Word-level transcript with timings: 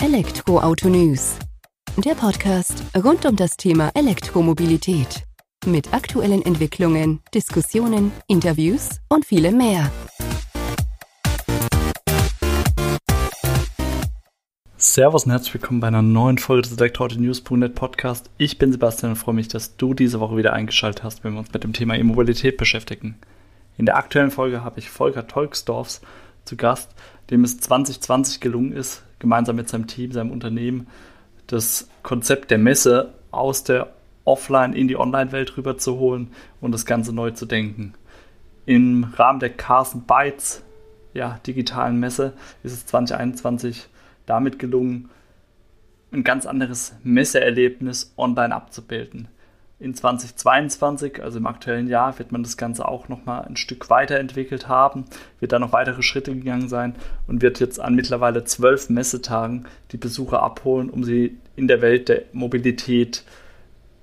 Elektroauto 0.00 0.88
News. 0.88 1.36
Der 1.96 2.14
Podcast 2.14 2.84
rund 2.96 3.26
um 3.26 3.34
das 3.34 3.56
Thema 3.56 3.90
Elektromobilität. 3.94 5.24
Mit 5.66 5.92
aktuellen 5.92 6.40
Entwicklungen, 6.42 7.18
Diskussionen, 7.34 8.12
Interviews 8.28 9.00
und 9.08 9.26
vielem 9.26 9.56
mehr. 9.56 9.90
Servus 14.76 15.24
und 15.24 15.32
herzlich 15.32 15.54
willkommen 15.54 15.80
bei 15.80 15.88
einer 15.88 16.02
neuen 16.02 16.38
Folge 16.38 16.68
des 16.68 16.78
Elektroauto-News.net 16.78 17.74
Podcast. 17.74 18.30
Ich 18.38 18.56
bin 18.56 18.70
Sebastian 18.70 19.10
und 19.12 19.16
freue 19.16 19.34
mich, 19.34 19.48
dass 19.48 19.76
du 19.78 19.94
diese 19.94 20.20
Woche 20.20 20.36
wieder 20.36 20.52
eingeschaltet 20.52 21.02
hast, 21.02 21.24
wenn 21.24 21.32
wir 21.32 21.40
uns 21.40 21.52
mit 21.52 21.64
dem 21.64 21.72
Thema 21.72 21.96
E-Mobilität 21.96 22.56
beschäftigen. 22.56 23.18
In 23.76 23.84
der 23.84 23.96
aktuellen 23.96 24.30
Folge 24.30 24.62
habe 24.62 24.78
ich 24.78 24.90
Volker 24.90 25.26
Tolksdorfs 25.26 26.02
zu 26.44 26.56
Gast, 26.56 26.94
dem 27.30 27.42
es 27.42 27.58
2020 27.58 28.40
gelungen 28.40 28.72
ist, 28.72 29.02
gemeinsam 29.18 29.56
mit 29.56 29.68
seinem 29.68 29.86
Team, 29.86 30.12
seinem 30.12 30.30
Unternehmen, 30.30 30.86
das 31.46 31.88
Konzept 32.02 32.50
der 32.50 32.58
Messe 32.58 33.14
aus 33.30 33.64
der 33.64 33.92
Offline- 34.24 34.74
in 34.74 34.88
die 34.88 34.96
Online-Welt 34.96 35.56
rüberzuholen 35.56 36.28
und 36.60 36.72
das 36.72 36.84
Ganze 36.84 37.14
neu 37.14 37.30
zu 37.30 37.46
denken. 37.46 37.94
Im 38.66 39.04
Rahmen 39.16 39.40
der 39.40 39.50
Carson 39.50 40.02
Bytes 40.02 40.62
ja, 41.14 41.40
digitalen 41.46 41.98
Messe 41.98 42.32
ist 42.62 42.72
es 42.72 42.86
2021 42.86 43.88
damit 44.26 44.58
gelungen, 44.58 45.10
ein 46.12 46.24
ganz 46.24 46.46
anderes 46.46 46.94
Messeerlebnis 47.02 48.14
online 48.16 48.54
abzubilden. 48.54 49.28
In 49.80 49.94
2022, 49.94 51.22
also 51.22 51.38
im 51.38 51.46
aktuellen 51.46 51.86
Jahr, 51.86 52.18
wird 52.18 52.32
man 52.32 52.42
das 52.42 52.56
Ganze 52.56 52.88
auch 52.88 53.08
nochmal 53.08 53.44
ein 53.44 53.56
Stück 53.56 53.90
weiterentwickelt 53.90 54.66
haben, 54.66 55.04
wird 55.38 55.52
da 55.52 55.60
noch 55.60 55.72
weitere 55.72 56.02
Schritte 56.02 56.34
gegangen 56.34 56.68
sein 56.68 56.96
und 57.28 57.42
wird 57.42 57.60
jetzt 57.60 57.78
an 57.78 57.94
mittlerweile 57.94 58.42
zwölf 58.42 58.90
Messetagen 58.90 59.66
die 59.92 59.96
Besucher 59.96 60.42
abholen, 60.42 60.90
um 60.90 61.04
sie 61.04 61.38
in 61.54 61.68
der 61.68 61.80
Welt 61.80 62.08
der 62.08 62.22
Mobilität 62.32 63.22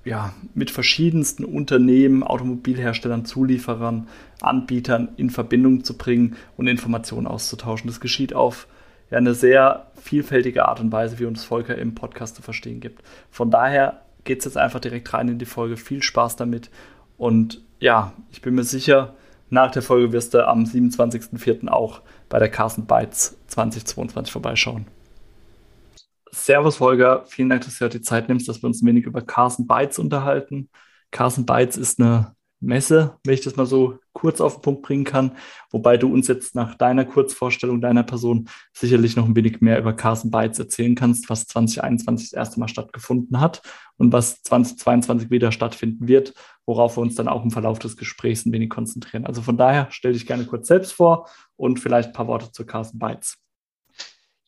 ja, 0.06 0.32
mit 0.54 0.70
verschiedensten 0.70 1.44
Unternehmen, 1.44 2.22
Automobilherstellern, 2.22 3.26
Zulieferern, 3.26 4.08
Anbietern 4.40 5.10
in 5.16 5.28
Verbindung 5.28 5.84
zu 5.84 5.98
bringen 5.98 6.36
und 6.56 6.68
Informationen 6.68 7.26
auszutauschen. 7.26 7.88
Das 7.88 8.00
geschieht 8.00 8.32
auf 8.32 8.66
ja, 9.10 9.18
eine 9.18 9.34
sehr 9.34 9.88
vielfältige 10.00 10.68
Art 10.68 10.80
und 10.80 10.90
Weise, 10.90 11.18
wie 11.18 11.26
uns 11.26 11.44
Volker 11.44 11.76
im 11.76 11.94
Podcast 11.94 12.36
zu 12.36 12.42
verstehen 12.42 12.80
gibt. 12.80 13.02
Von 13.30 13.50
daher 13.50 14.00
geht 14.26 14.40
es 14.40 14.44
jetzt 14.44 14.58
einfach 14.58 14.80
direkt 14.80 15.12
rein 15.14 15.28
in 15.28 15.38
die 15.38 15.46
Folge. 15.46 15.76
Viel 15.76 16.02
Spaß 16.02 16.36
damit. 16.36 16.70
Und 17.16 17.62
ja, 17.80 18.12
ich 18.30 18.42
bin 18.42 18.54
mir 18.54 18.64
sicher, 18.64 19.14
nach 19.48 19.70
der 19.70 19.82
Folge 19.82 20.12
wirst 20.12 20.34
du 20.34 20.46
am 20.46 20.64
27.04. 20.64 21.68
auch 21.68 22.02
bei 22.28 22.38
der 22.38 22.50
Carsten 22.50 22.86
Bytes 22.86 23.38
2022 23.46 24.32
vorbeischauen. 24.32 24.86
Servus, 26.32 26.76
Volker. 26.76 27.24
Vielen 27.26 27.48
Dank, 27.48 27.64
dass 27.64 27.78
du 27.78 27.84
heute 27.86 27.98
die 27.98 28.04
Zeit 28.04 28.28
nimmst, 28.28 28.48
dass 28.48 28.62
wir 28.62 28.66
uns 28.66 28.82
ein 28.82 28.86
wenig 28.86 29.06
über 29.06 29.22
Carsten 29.22 29.66
Bytes 29.66 29.98
unterhalten. 29.98 30.68
Carsten 31.10 31.46
Bytes 31.46 31.78
ist 31.78 31.98
eine 31.98 32.35
Messe, 32.60 33.18
wenn 33.24 33.34
ich 33.34 33.42
das 33.42 33.56
mal 33.56 33.66
so 33.66 33.98
kurz 34.12 34.40
auf 34.40 34.54
den 34.54 34.62
Punkt 34.62 34.82
bringen 34.82 35.04
kann. 35.04 35.36
Wobei 35.70 35.96
du 35.96 36.12
uns 36.12 36.26
jetzt 36.26 36.54
nach 36.54 36.74
deiner 36.74 37.04
Kurzvorstellung 37.04 37.80
deiner 37.80 38.02
Person 38.02 38.48
sicherlich 38.72 39.14
noch 39.16 39.26
ein 39.26 39.36
wenig 39.36 39.60
mehr 39.60 39.78
über 39.78 39.92
Carson 39.92 40.30
Bytes 40.30 40.58
erzählen 40.58 40.94
kannst, 40.94 41.28
was 41.28 41.46
2021 41.46 42.30
das 42.30 42.36
erste 42.36 42.60
Mal 42.60 42.68
stattgefunden 42.68 43.40
hat 43.40 43.62
und 43.98 44.12
was 44.12 44.42
2022 44.42 45.30
wieder 45.30 45.52
stattfinden 45.52 46.08
wird, 46.08 46.34
worauf 46.64 46.96
wir 46.96 47.02
uns 47.02 47.14
dann 47.14 47.28
auch 47.28 47.44
im 47.44 47.50
Verlauf 47.50 47.78
des 47.78 47.96
Gesprächs 47.96 48.46
ein 48.46 48.52
wenig 48.52 48.70
konzentrieren. 48.70 49.26
Also 49.26 49.42
von 49.42 49.58
daher 49.58 49.88
stell 49.90 50.14
dich 50.14 50.26
gerne 50.26 50.46
kurz 50.46 50.68
selbst 50.68 50.92
vor 50.92 51.28
und 51.56 51.78
vielleicht 51.78 52.08
ein 52.08 52.14
paar 52.14 52.26
Worte 52.26 52.50
zu 52.52 52.64
Carson 52.64 52.98
Bytes. 52.98 53.36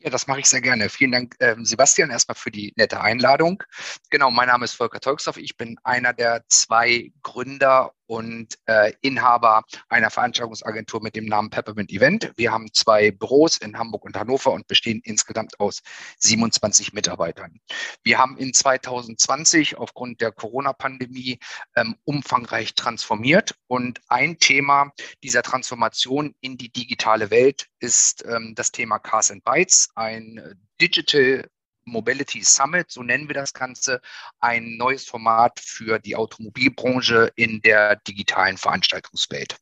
Ja, 0.00 0.10
das 0.10 0.28
mache 0.28 0.40
ich 0.40 0.46
sehr 0.46 0.60
gerne. 0.60 0.88
Vielen 0.88 1.10
Dank, 1.10 1.34
ähm, 1.40 1.64
Sebastian, 1.64 2.10
erstmal 2.10 2.36
für 2.36 2.52
die 2.52 2.72
nette 2.76 3.00
Einladung. 3.00 3.64
Genau, 4.10 4.30
mein 4.30 4.46
Name 4.46 4.64
ist 4.64 4.74
Volker 4.74 5.00
Tolksdorf. 5.00 5.38
Ich 5.38 5.56
bin 5.56 5.76
einer 5.82 6.12
der 6.12 6.44
zwei 6.48 7.10
Gründer 7.22 7.92
und 8.08 8.58
äh, 8.66 8.92
Inhaber 9.02 9.64
einer 9.88 10.10
Veranstaltungsagentur 10.10 11.02
mit 11.02 11.14
dem 11.14 11.26
Namen 11.26 11.50
Peppermint 11.50 11.92
Event. 11.92 12.32
Wir 12.36 12.50
haben 12.50 12.72
zwei 12.72 13.10
Büros 13.10 13.58
in 13.58 13.78
Hamburg 13.78 14.04
und 14.04 14.16
Hannover 14.16 14.52
und 14.52 14.66
bestehen 14.66 15.00
insgesamt 15.04 15.60
aus 15.60 15.82
27 16.18 16.94
Mitarbeitern. 16.94 17.60
Wir 18.02 18.18
haben 18.18 18.38
in 18.38 18.54
2020 18.54 19.76
aufgrund 19.76 20.20
der 20.22 20.32
Corona-Pandemie 20.32 21.38
ähm, 21.76 21.96
umfangreich 22.04 22.74
transformiert 22.74 23.54
und 23.66 24.00
ein 24.08 24.38
Thema 24.38 24.90
dieser 25.22 25.42
Transformation 25.42 26.34
in 26.40 26.56
die 26.56 26.72
digitale 26.72 27.30
Welt 27.30 27.66
ist 27.78 28.24
ähm, 28.24 28.54
das 28.54 28.72
Thema 28.72 28.98
Cars 28.98 29.30
and 29.30 29.44
Bytes, 29.44 29.90
ein 29.94 30.58
Digital 30.80 31.46
Mobility 31.88 32.42
Summit, 32.42 32.90
so 32.90 33.02
nennen 33.02 33.28
wir 33.28 33.34
das 33.34 33.52
Ganze, 33.52 34.00
ein 34.40 34.76
neues 34.76 35.04
Format 35.04 35.60
für 35.60 35.98
die 35.98 36.16
Automobilbranche 36.16 37.32
in 37.34 37.60
der 37.60 37.96
digitalen 37.96 38.56
Veranstaltungswelt. 38.56 39.56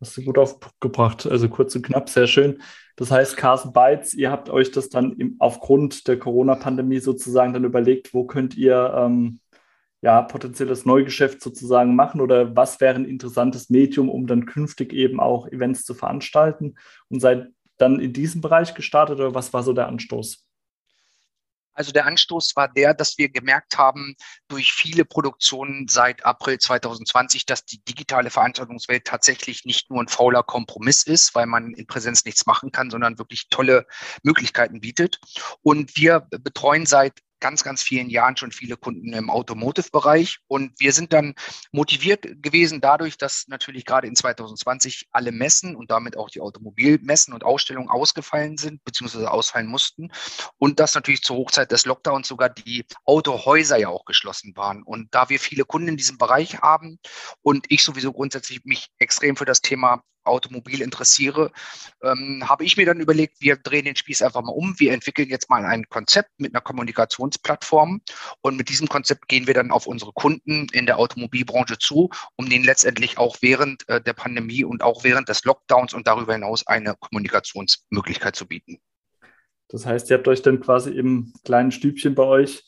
Hast 0.00 0.16
du 0.16 0.22
gut 0.22 0.38
aufgebracht, 0.38 1.26
also 1.26 1.48
kurz 1.48 1.74
und 1.76 1.82
knapp, 1.82 2.08
sehr 2.08 2.26
schön. 2.26 2.60
Das 2.96 3.10
heißt, 3.10 3.36
Carson 3.36 3.72
Bytes, 3.72 4.14
ihr 4.14 4.30
habt 4.30 4.50
euch 4.50 4.70
das 4.70 4.88
dann 4.88 5.14
im, 5.14 5.36
aufgrund 5.38 6.06
der 6.08 6.18
Corona-Pandemie 6.18 7.00
sozusagen 7.00 7.52
dann 7.52 7.64
überlegt, 7.64 8.12
wo 8.12 8.24
könnt 8.24 8.56
ihr 8.56 8.92
ähm, 8.96 9.40
ja 10.02 10.20
potenzielles 10.20 10.84
Neugeschäft 10.84 11.40
sozusagen 11.40 11.96
machen 11.96 12.20
oder 12.20 12.54
was 12.54 12.80
wäre 12.80 12.96
ein 12.96 13.06
interessantes 13.06 13.70
Medium, 13.70 14.10
um 14.10 14.26
dann 14.26 14.44
künftig 14.44 14.92
eben 14.92 15.18
auch 15.18 15.48
Events 15.48 15.84
zu 15.84 15.94
veranstalten 15.94 16.74
und 17.08 17.20
seid 17.20 17.48
dann 17.78 17.98
in 17.98 18.12
diesem 18.12 18.42
Bereich 18.42 18.74
gestartet 18.74 19.18
oder 19.18 19.34
was 19.34 19.52
war 19.54 19.62
so 19.62 19.72
der 19.72 19.88
Anstoß? 19.88 20.46
Also 21.74 21.92
der 21.92 22.06
Anstoß 22.06 22.56
war 22.56 22.68
der, 22.68 22.94
dass 22.94 23.18
wir 23.18 23.28
gemerkt 23.28 23.76
haben, 23.78 24.14
durch 24.48 24.72
viele 24.72 25.04
Produktionen 25.04 25.88
seit 25.88 26.24
April 26.24 26.58
2020, 26.58 27.46
dass 27.46 27.64
die 27.64 27.82
digitale 27.84 28.30
Veranstaltungswelt 28.30 29.04
tatsächlich 29.04 29.64
nicht 29.64 29.90
nur 29.90 30.02
ein 30.02 30.08
fauler 30.08 30.42
Kompromiss 30.42 31.02
ist, 31.02 31.34
weil 31.34 31.46
man 31.46 31.74
in 31.74 31.86
Präsenz 31.86 32.24
nichts 32.24 32.46
machen 32.46 32.72
kann, 32.72 32.90
sondern 32.90 33.18
wirklich 33.18 33.48
tolle 33.50 33.86
Möglichkeiten 34.22 34.80
bietet. 34.80 35.20
Und 35.62 35.96
wir 35.96 36.20
betreuen 36.30 36.86
seit 36.86 37.20
ganz, 37.44 37.62
ganz 37.62 37.82
vielen 37.82 38.08
Jahren 38.08 38.38
schon 38.38 38.52
viele 38.52 38.78
Kunden 38.78 39.12
im 39.12 39.28
Automotive-Bereich. 39.28 40.38
Und 40.46 40.72
wir 40.80 40.94
sind 40.94 41.12
dann 41.12 41.34
motiviert 41.72 42.42
gewesen 42.42 42.80
dadurch, 42.80 43.18
dass 43.18 43.48
natürlich 43.48 43.84
gerade 43.84 44.08
in 44.08 44.16
2020 44.16 45.08
alle 45.12 45.30
Messen 45.30 45.76
und 45.76 45.90
damit 45.90 46.16
auch 46.16 46.30
die 46.30 46.40
Automobilmessen 46.40 47.34
und 47.34 47.44
Ausstellungen 47.44 47.90
ausgefallen 47.90 48.56
sind, 48.56 48.82
beziehungsweise 48.84 49.30
ausfallen 49.30 49.66
mussten. 49.66 50.10
Und 50.56 50.80
dass 50.80 50.94
natürlich 50.94 51.20
zur 51.22 51.36
Hochzeit 51.36 51.70
des 51.70 51.84
Lockdowns 51.84 52.28
sogar 52.28 52.48
die 52.48 52.86
Autohäuser 53.04 53.76
ja 53.76 53.88
auch 53.88 54.06
geschlossen 54.06 54.56
waren. 54.56 54.82
Und 54.82 55.14
da 55.14 55.28
wir 55.28 55.38
viele 55.38 55.66
Kunden 55.66 55.88
in 55.88 55.96
diesem 55.98 56.16
Bereich 56.16 56.60
haben 56.62 56.98
und 57.42 57.66
ich 57.68 57.84
sowieso 57.84 58.14
grundsätzlich 58.14 58.64
mich 58.64 58.88
extrem 58.98 59.36
für 59.36 59.44
das 59.44 59.60
Thema 59.60 60.02
Automobil 60.24 60.80
interessiere, 60.80 61.52
ähm, 62.02 62.48
habe 62.48 62.64
ich 62.64 62.76
mir 62.76 62.86
dann 62.86 63.00
überlegt, 63.00 63.40
wir 63.40 63.56
drehen 63.56 63.84
den 63.84 63.96
Spieß 63.96 64.22
einfach 64.22 64.42
mal 64.42 64.52
um. 64.52 64.74
Wir 64.78 64.92
entwickeln 64.92 65.28
jetzt 65.28 65.50
mal 65.50 65.64
ein 65.64 65.88
Konzept 65.88 66.30
mit 66.38 66.54
einer 66.54 66.62
Kommunikationsplattform 66.62 68.00
und 68.40 68.56
mit 68.56 68.68
diesem 68.68 68.88
Konzept 68.88 69.28
gehen 69.28 69.46
wir 69.46 69.54
dann 69.54 69.70
auf 69.70 69.86
unsere 69.86 70.12
Kunden 70.12 70.66
in 70.72 70.86
der 70.86 70.98
Automobilbranche 70.98 71.78
zu, 71.78 72.10
um 72.36 72.48
denen 72.48 72.64
letztendlich 72.64 73.18
auch 73.18 73.36
während 73.40 73.88
äh, 73.88 74.00
der 74.00 74.12
Pandemie 74.12 74.64
und 74.64 74.82
auch 74.82 75.04
während 75.04 75.28
des 75.28 75.44
Lockdowns 75.44 75.94
und 75.94 76.06
darüber 76.06 76.34
hinaus 76.34 76.66
eine 76.66 76.94
Kommunikationsmöglichkeit 76.98 78.36
zu 78.36 78.46
bieten. 78.46 78.78
Das 79.68 79.86
heißt, 79.86 80.10
ihr 80.10 80.18
habt 80.18 80.28
euch 80.28 80.42
dann 80.42 80.60
quasi 80.60 80.90
im 80.90 81.32
kleinen 81.44 81.72
Stübchen 81.72 82.14
bei 82.14 82.24
euch 82.24 82.64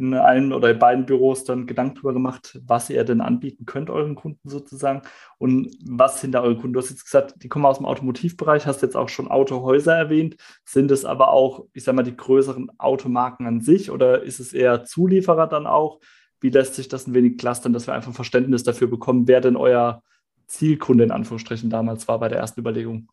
in 0.00 0.14
einem 0.14 0.52
oder 0.52 0.70
in 0.70 0.78
beiden 0.78 1.06
Büros 1.06 1.44
dann 1.44 1.66
Gedanken 1.66 1.96
darüber 1.96 2.12
gemacht, 2.12 2.58
was 2.64 2.90
ihr 2.90 3.04
denn 3.04 3.20
anbieten 3.20 3.66
könnt 3.66 3.90
euren 3.90 4.14
Kunden 4.14 4.48
sozusagen 4.48 5.02
und 5.38 5.70
was 5.84 6.20
hinter 6.20 6.42
euren 6.42 6.56
Kunden. 6.56 6.72
Du 6.72 6.80
hast 6.80 6.90
jetzt 6.90 7.04
gesagt, 7.04 7.34
die 7.42 7.48
kommen 7.48 7.66
aus 7.66 7.78
dem 7.78 7.86
Automotivbereich, 7.86 8.66
hast 8.66 8.82
jetzt 8.82 8.96
auch 8.96 9.08
schon 9.08 9.28
Autohäuser 9.28 9.94
erwähnt. 9.94 10.36
Sind 10.64 10.90
es 10.90 11.04
aber 11.04 11.30
auch, 11.30 11.66
ich 11.72 11.84
sag 11.84 11.94
mal, 11.94 12.02
die 12.02 12.16
größeren 12.16 12.70
Automarken 12.78 13.46
an 13.46 13.60
sich 13.60 13.90
oder 13.90 14.22
ist 14.22 14.40
es 14.40 14.52
eher 14.52 14.84
Zulieferer 14.84 15.46
dann 15.46 15.66
auch? 15.66 16.00
Wie 16.40 16.50
lässt 16.50 16.74
sich 16.74 16.88
das 16.88 17.06
ein 17.06 17.14
wenig 17.14 17.38
clustern, 17.38 17.72
dass 17.72 17.86
wir 17.86 17.94
einfach 17.94 18.10
ein 18.10 18.14
Verständnis 18.14 18.62
dafür 18.62 18.88
bekommen, 18.88 19.28
wer 19.28 19.40
denn 19.40 19.56
euer 19.56 20.02
Zielkunde 20.46 21.04
in 21.04 21.10
Anführungsstrichen 21.10 21.70
damals 21.70 22.08
war 22.08 22.18
bei 22.18 22.28
der 22.28 22.38
ersten 22.38 22.60
Überlegung? 22.60 23.08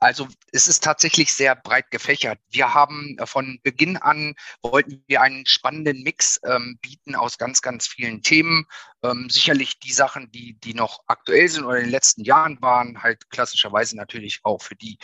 Also 0.00 0.28
es 0.52 0.68
ist 0.68 0.84
tatsächlich 0.84 1.32
sehr 1.32 1.56
breit 1.56 1.90
gefächert. 1.90 2.38
Wir 2.50 2.72
haben 2.72 3.16
äh, 3.18 3.26
von 3.26 3.58
Beginn 3.62 3.96
an 3.96 4.34
wollten 4.62 5.02
wir 5.08 5.22
einen 5.22 5.44
spannenden 5.46 6.02
Mix 6.02 6.40
ähm, 6.44 6.78
bieten 6.80 7.16
aus 7.16 7.36
ganz, 7.36 7.62
ganz 7.62 7.88
vielen 7.88 8.22
Themen. 8.22 8.66
Ähm, 9.02 9.28
sicherlich 9.30 9.78
die 9.78 9.92
Sachen, 9.92 10.30
die, 10.32 10.58
die 10.58 10.74
noch 10.74 11.00
aktuell 11.06 11.48
sind 11.48 11.64
oder 11.64 11.78
in 11.78 11.84
den 11.84 11.92
letzten 11.92 12.24
Jahren 12.24 12.60
waren, 12.60 13.02
halt 13.02 13.30
klassischerweise 13.30 13.96
natürlich 13.96 14.40
auch 14.42 14.60
für 14.60 14.74
die, 14.74 14.98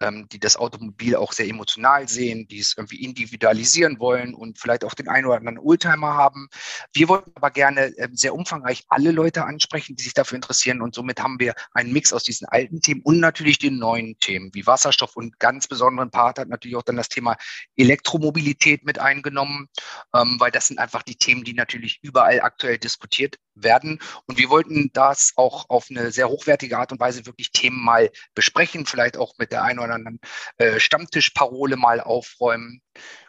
ähm, 0.00 0.28
die 0.30 0.38
das 0.38 0.56
Automobil 0.56 1.16
auch 1.16 1.32
sehr 1.32 1.48
emotional 1.48 2.08
sehen, 2.08 2.46
die 2.48 2.58
es 2.58 2.74
irgendwie 2.76 3.02
individualisieren 3.02 3.98
wollen 4.00 4.34
und 4.34 4.58
vielleicht 4.58 4.84
auch 4.84 4.94
den 4.94 5.08
einen 5.08 5.26
oder 5.26 5.38
anderen 5.38 5.58
Oldtimer 5.58 6.14
haben. 6.14 6.48
Wir 6.92 7.08
wollten 7.08 7.32
aber 7.34 7.50
gerne 7.50 7.86
ähm, 7.96 8.14
sehr 8.16 8.34
umfangreich 8.34 8.84
alle 8.88 9.12
Leute 9.12 9.44
ansprechen, 9.44 9.96
die 9.96 10.04
sich 10.04 10.14
dafür 10.14 10.36
interessieren 10.36 10.82
und 10.82 10.94
somit 10.94 11.20
haben 11.20 11.40
wir 11.40 11.54
einen 11.72 11.92
Mix 11.92 12.12
aus 12.12 12.24
diesen 12.24 12.46
alten 12.48 12.80
Themen 12.80 13.00
und 13.02 13.18
natürlich 13.18 13.58
den 13.58 13.78
neuen 13.78 14.18
Themen 14.18 14.37
wie 14.52 14.66
Wasserstoff 14.66 15.16
und 15.16 15.38
ganz 15.38 15.66
besonderen 15.68 16.10
Part 16.10 16.38
hat 16.38 16.48
natürlich 16.48 16.76
auch 16.76 16.82
dann 16.82 16.96
das 16.96 17.08
Thema 17.08 17.36
Elektromobilität 17.76 18.84
mit 18.84 18.98
eingenommen, 18.98 19.68
ähm, 20.14 20.36
weil 20.38 20.50
das 20.50 20.68
sind 20.68 20.78
einfach 20.78 21.02
die 21.02 21.16
Themen, 21.16 21.44
die 21.44 21.54
natürlich 21.54 21.98
überall 22.02 22.40
aktuell 22.40 22.78
diskutiert 22.78 23.36
werden. 23.54 24.00
Und 24.26 24.38
wir 24.38 24.50
wollten 24.50 24.90
das 24.92 25.32
auch 25.36 25.66
auf 25.68 25.86
eine 25.90 26.10
sehr 26.10 26.28
hochwertige 26.28 26.78
Art 26.78 26.92
und 26.92 27.00
Weise 27.00 27.26
wirklich 27.26 27.52
Themen 27.52 27.82
mal 27.82 28.10
besprechen, 28.34 28.86
vielleicht 28.86 29.16
auch 29.16 29.34
mit 29.38 29.52
der 29.52 29.62
einen 29.62 29.78
oder 29.78 29.94
anderen 29.94 30.20
äh, 30.58 30.80
Stammtischparole 30.80 31.76
mal 31.76 32.00
aufräumen. 32.00 32.80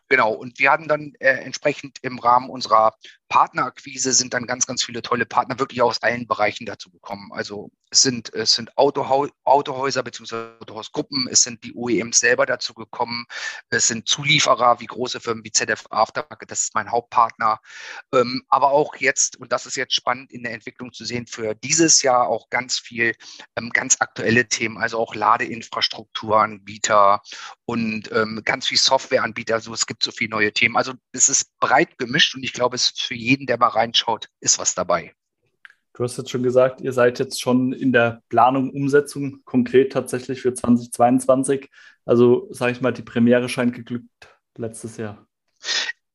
Genau, 0.07 0.33
und 0.33 0.57
wir 0.57 0.71
hatten 0.71 0.87
dann 0.87 1.13
äh, 1.19 1.29
entsprechend 1.29 1.99
im 2.01 2.17
Rahmen 2.17 2.49
unserer 2.49 2.95
Partnerakquise 3.29 4.11
sind 4.11 4.33
dann 4.33 4.47
ganz, 4.47 4.65
ganz 4.65 4.83
viele 4.83 5.01
tolle 5.01 5.25
Partner 5.25 5.59
wirklich 5.59 5.81
aus 5.81 6.01
allen 6.01 6.27
Bereichen 6.27 6.65
dazu 6.65 6.89
gekommen. 6.89 7.31
Also 7.31 7.71
es 7.91 8.01
sind, 8.01 8.33
es 8.33 8.53
sind 8.53 8.77
Autohau 8.77 9.27
Autohäuser 9.43 10.03
bzw. 10.03 10.57
Autohausgruppen, 10.59 11.27
es 11.31 11.43
sind 11.43 11.63
die 11.63 11.73
OEMs 11.73 12.19
selber 12.19 12.45
dazu 12.45 12.73
gekommen, 12.73 13.25
es 13.69 13.87
sind 13.87 14.07
Zulieferer 14.07 14.79
wie 14.79 14.85
große 14.85 15.19
Firmen 15.19 15.43
wie 15.43 15.51
ZF 15.51 15.85
Aftermarket, 15.89 16.51
das 16.51 16.63
ist 16.63 16.75
mein 16.75 16.91
Hauptpartner. 16.91 17.59
Ähm, 18.13 18.43
aber 18.49 18.71
auch 18.71 18.95
jetzt, 18.95 19.37
und 19.37 19.51
das 19.51 19.65
ist 19.65 19.75
jetzt 19.75 19.93
spannend 19.93 20.31
in 20.31 20.43
der 20.43 20.53
Entwicklung 20.53 20.93
zu 20.93 21.05
sehen, 21.05 21.27
für 21.27 21.55
dieses 21.55 22.01
Jahr 22.01 22.27
auch 22.27 22.49
ganz 22.49 22.79
viel 22.79 23.15
ähm, 23.55 23.69
ganz 23.71 23.97
aktuelle 23.99 24.47
Themen, 24.47 24.77
also 24.77 24.99
auch 24.99 25.15
Ladeinfrastrukturanbieter 25.15 27.21
und 27.65 28.11
ähm, 28.11 28.41
ganz 28.43 28.67
viel 28.67 28.77
Softwareanbieter. 28.77 29.55
Also 29.55 29.73
es 29.73 29.85
gibt 29.85 30.03
so 30.03 30.11
viele 30.11 30.31
neue 30.31 30.53
Themen. 30.53 30.77
Also 30.77 30.93
es 31.11 31.29
ist 31.29 31.57
breit 31.59 31.97
gemischt 31.97 32.35
und 32.35 32.43
ich 32.43 32.53
glaube, 32.53 32.75
es 32.75 32.85
ist 32.85 33.01
für 33.01 33.15
jeden, 33.19 33.45
der 33.45 33.59
mal 33.59 33.67
reinschaut, 33.67 34.29
ist 34.39 34.59
was 34.59 34.75
dabei. 34.75 35.13
Du 35.93 36.03
hast 36.03 36.17
jetzt 36.17 36.29
schon 36.29 36.43
gesagt, 36.43 36.81
ihr 36.81 36.93
seid 36.93 37.19
jetzt 37.19 37.41
schon 37.41 37.73
in 37.73 37.91
der 37.91 38.21
Planung, 38.29 38.71
Umsetzung 38.71 39.41
konkret 39.43 39.91
tatsächlich 39.91 40.41
für 40.41 40.53
2022. 40.53 41.69
Also 42.05 42.47
sage 42.51 42.71
ich 42.71 42.81
mal, 42.81 42.93
die 42.93 43.01
Premiere 43.01 43.49
scheint 43.49 43.73
geglückt 43.73 44.33
letztes 44.55 44.97
Jahr. 44.97 45.28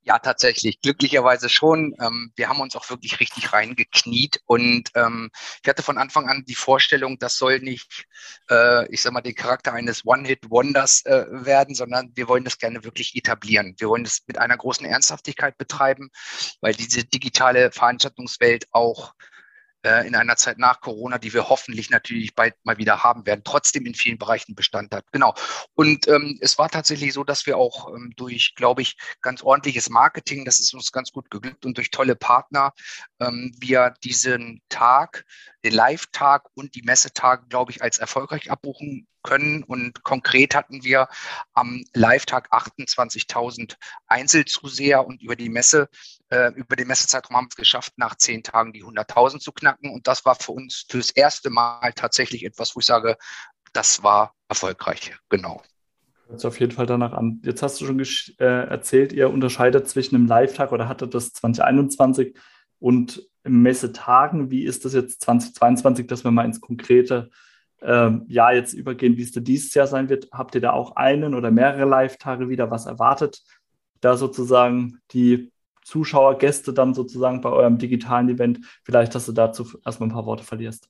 Ja, 0.07 0.19
tatsächlich. 0.19 0.83
Glücklicherweise 0.83 1.49
schon. 1.49 1.95
Ähm, 1.99 2.31
wir 2.37 2.51
haben 2.51 2.61
uns 2.61 2.77
auch 2.77 2.91
wirklich 2.91 3.21
richtig 3.21 3.55
reingekniet 3.55 4.39
und 4.45 4.91
ähm, 4.95 5.31
ich 5.63 5.69
hatte 5.69 5.83
von 5.83 5.97
Anfang 5.97 6.29
an 6.29 6.45
die 6.47 6.55
Vorstellung, 6.55 7.19
das 7.19 7.39
soll 7.39 7.61
nicht, 7.61 8.05
äh, 8.51 8.87
ich 8.93 9.01
sag 9.01 9.15
mal, 9.15 9.23
den 9.23 9.35
Charakter 9.35 9.73
eines 9.73 10.05
One-Hit-Wonders 10.05 11.07
äh, 11.07 11.25
werden, 11.31 11.75
sondern 11.75 12.13
wir 12.15 12.29
wollen 12.29 12.45
das 12.45 12.59
gerne 12.59 12.85
wirklich 12.85 13.17
etablieren. 13.17 13.77
Wir 13.79 13.89
wollen 13.89 14.05
das 14.05 14.21
mit 14.27 14.37
einer 14.37 14.59
großen 14.59 14.85
Ernsthaftigkeit 14.85 15.57
betreiben, 15.57 16.11
weil 16.61 16.75
diese 16.75 17.05
digitale 17.05 17.73
Veranstaltungswelt 17.73 18.67
auch 18.73 19.15
in 19.85 20.15
einer 20.15 20.37
Zeit 20.37 20.59
nach 20.59 20.81
Corona, 20.81 21.19
die 21.19 21.33
wir 21.33 21.49
hoffentlich 21.49 21.91
natürlich 21.91 22.35
bald 22.35 22.55
mal 22.65 22.79
wieder 22.79 23.05
haben 23.05 23.27
werden, 23.27 23.43
trotzdem 23.45 23.87
in 23.87 23.95
vielen 23.95 24.19
Bereichen 24.19 24.55
Bestand 24.55 24.95
hat. 24.95 25.05
Genau. 25.13 25.35
Und 25.75 26.09
ähm, 26.09 26.39
es 26.41 26.59
war 26.59 26.69
tatsächlich 26.69 27.13
so, 27.13 27.25
dass 27.25 27.47
wir 27.47 27.57
auch 27.57 27.89
ähm, 27.89 28.13
durch, 28.17 28.55
glaube 28.55 28.83
ich, 28.83 28.97
ganz 29.21 29.43
ordentliches 29.43 29.91
Marketing, 29.91 30.45
das 30.45 30.59
ist 30.59 30.75
uns 30.75 30.93
ganz 30.93 31.13
gut 31.13 31.31
geglückt 31.31 31.67
und 31.67 31.77
durch 31.77 31.91
tolle 31.91 32.17
Partner, 32.17 32.73
ähm, 33.21 33.53
wir 33.59 33.95
diesen 34.03 34.63
Tag, 34.69 35.25
den 35.65 35.73
Live-Tag 35.73 36.45
und 36.55 36.75
die 36.75 36.83
Messetage, 36.83 37.47
glaube 37.49 37.73
ich, 37.73 37.83
als 37.83 37.99
erfolgreich 37.99 38.51
abbuchen 38.51 39.07
können. 39.23 39.65
Und 39.65 40.05
konkret 40.05 40.55
hatten 40.55 40.85
wir 40.85 41.09
am 41.53 41.83
Live-Tag 41.95 42.53
28.000 42.53 43.77
Einzelzuseher 44.07 45.05
und 45.05 45.23
über 45.23 45.35
die 45.35 45.49
Messe, 45.49 45.89
äh, 46.31 46.53
über 46.55 46.77
den 46.77 46.89
Messezeitraum 46.89 47.37
haben 47.37 47.45
wir 47.47 47.51
es 47.51 47.57
geschafft, 47.57 47.93
nach 47.97 48.15
zehn 48.17 48.43
Tagen 48.43 48.73
die 48.73 48.85
100.000 48.85 49.39
zu 49.41 49.53
knacken. 49.53 49.91
Und 49.91 50.07
das 50.07 50.25
war 50.25 50.35
für 50.35 50.53
uns 50.53 50.87
fürs 50.89 51.11
erste 51.11 51.51
Mal 51.51 51.93
tatsächlich 51.95 52.45
etwas, 52.45 52.75
wo 52.75 52.81
ich 52.81 52.87
sage, 52.87 53.17
das 53.73 54.03
war 54.03 54.35
erfolgreich. 54.49 55.17
Genau. 55.29 55.63
Hört 56.29 56.41
sich 56.41 56.49
auf 56.49 56.61
jeden 56.61 56.73
Fall 56.73 56.87
danach 56.87 57.13
an. 57.13 57.41
Jetzt 57.45 57.63
hast 57.63 57.81
du 57.81 57.87
schon 57.87 58.01
äh, 58.01 58.45
erzählt, 58.45 59.13
ihr 59.13 59.31
unterscheidet 59.31 59.89
zwischen 59.89 60.17
einem 60.17 60.27
Live-Tag 60.27 60.73
oder 60.73 60.89
hattet 60.89 61.15
das 61.15 61.33
2021 61.33 62.37
und 62.79 63.29
Messetagen. 63.43 64.51
Wie 64.51 64.65
ist 64.65 64.85
das 64.85 64.95
jetzt 64.95 65.23
2022, 65.23 66.07
dass 66.07 66.25
wir 66.25 66.31
mal 66.31 66.47
ins 66.47 66.61
konkrete 66.61 67.31
ähm, 67.85 68.25
Jahr 68.29 68.55
jetzt 68.55 68.73
übergehen, 68.73 69.17
wie 69.17 69.23
es 69.23 69.33
da 69.33 69.41
dieses 69.41 69.75
Jahr 69.75 69.87
sein 69.87 70.09
wird. 70.09 70.29
Habt 70.33 70.55
ihr 70.55 70.61
da 70.61 70.73
auch 70.73 70.97
einen 70.97 71.35
oder 71.35 71.51
mehrere 71.51 71.85
Live-Tage 71.85 72.49
wieder? 72.49 72.71
Was 72.71 72.87
erwartet 72.87 73.43
da 74.01 74.17
sozusagen 74.17 75.01
die 75.13 75.53
Zuschauer, 75.85 76.39
Gäste 76.39 76.73
dann 76.73 76.95
sozusagen 76.95 77.41
bei 77.41 77.51
eurem 77.51 77.79
digitalen 77.79 78.29
Event? 78.29 78.61
Vielleicht, 78.83 79.15
dass 79.15 79.27
du 79.27 79.33
dazu 79.33 79.79
erstmal 79.85 80.09
ein 80.09 80.13
paar 80.13 80.27
Worte 80.27 80.45
verlierst. 80.45 80.89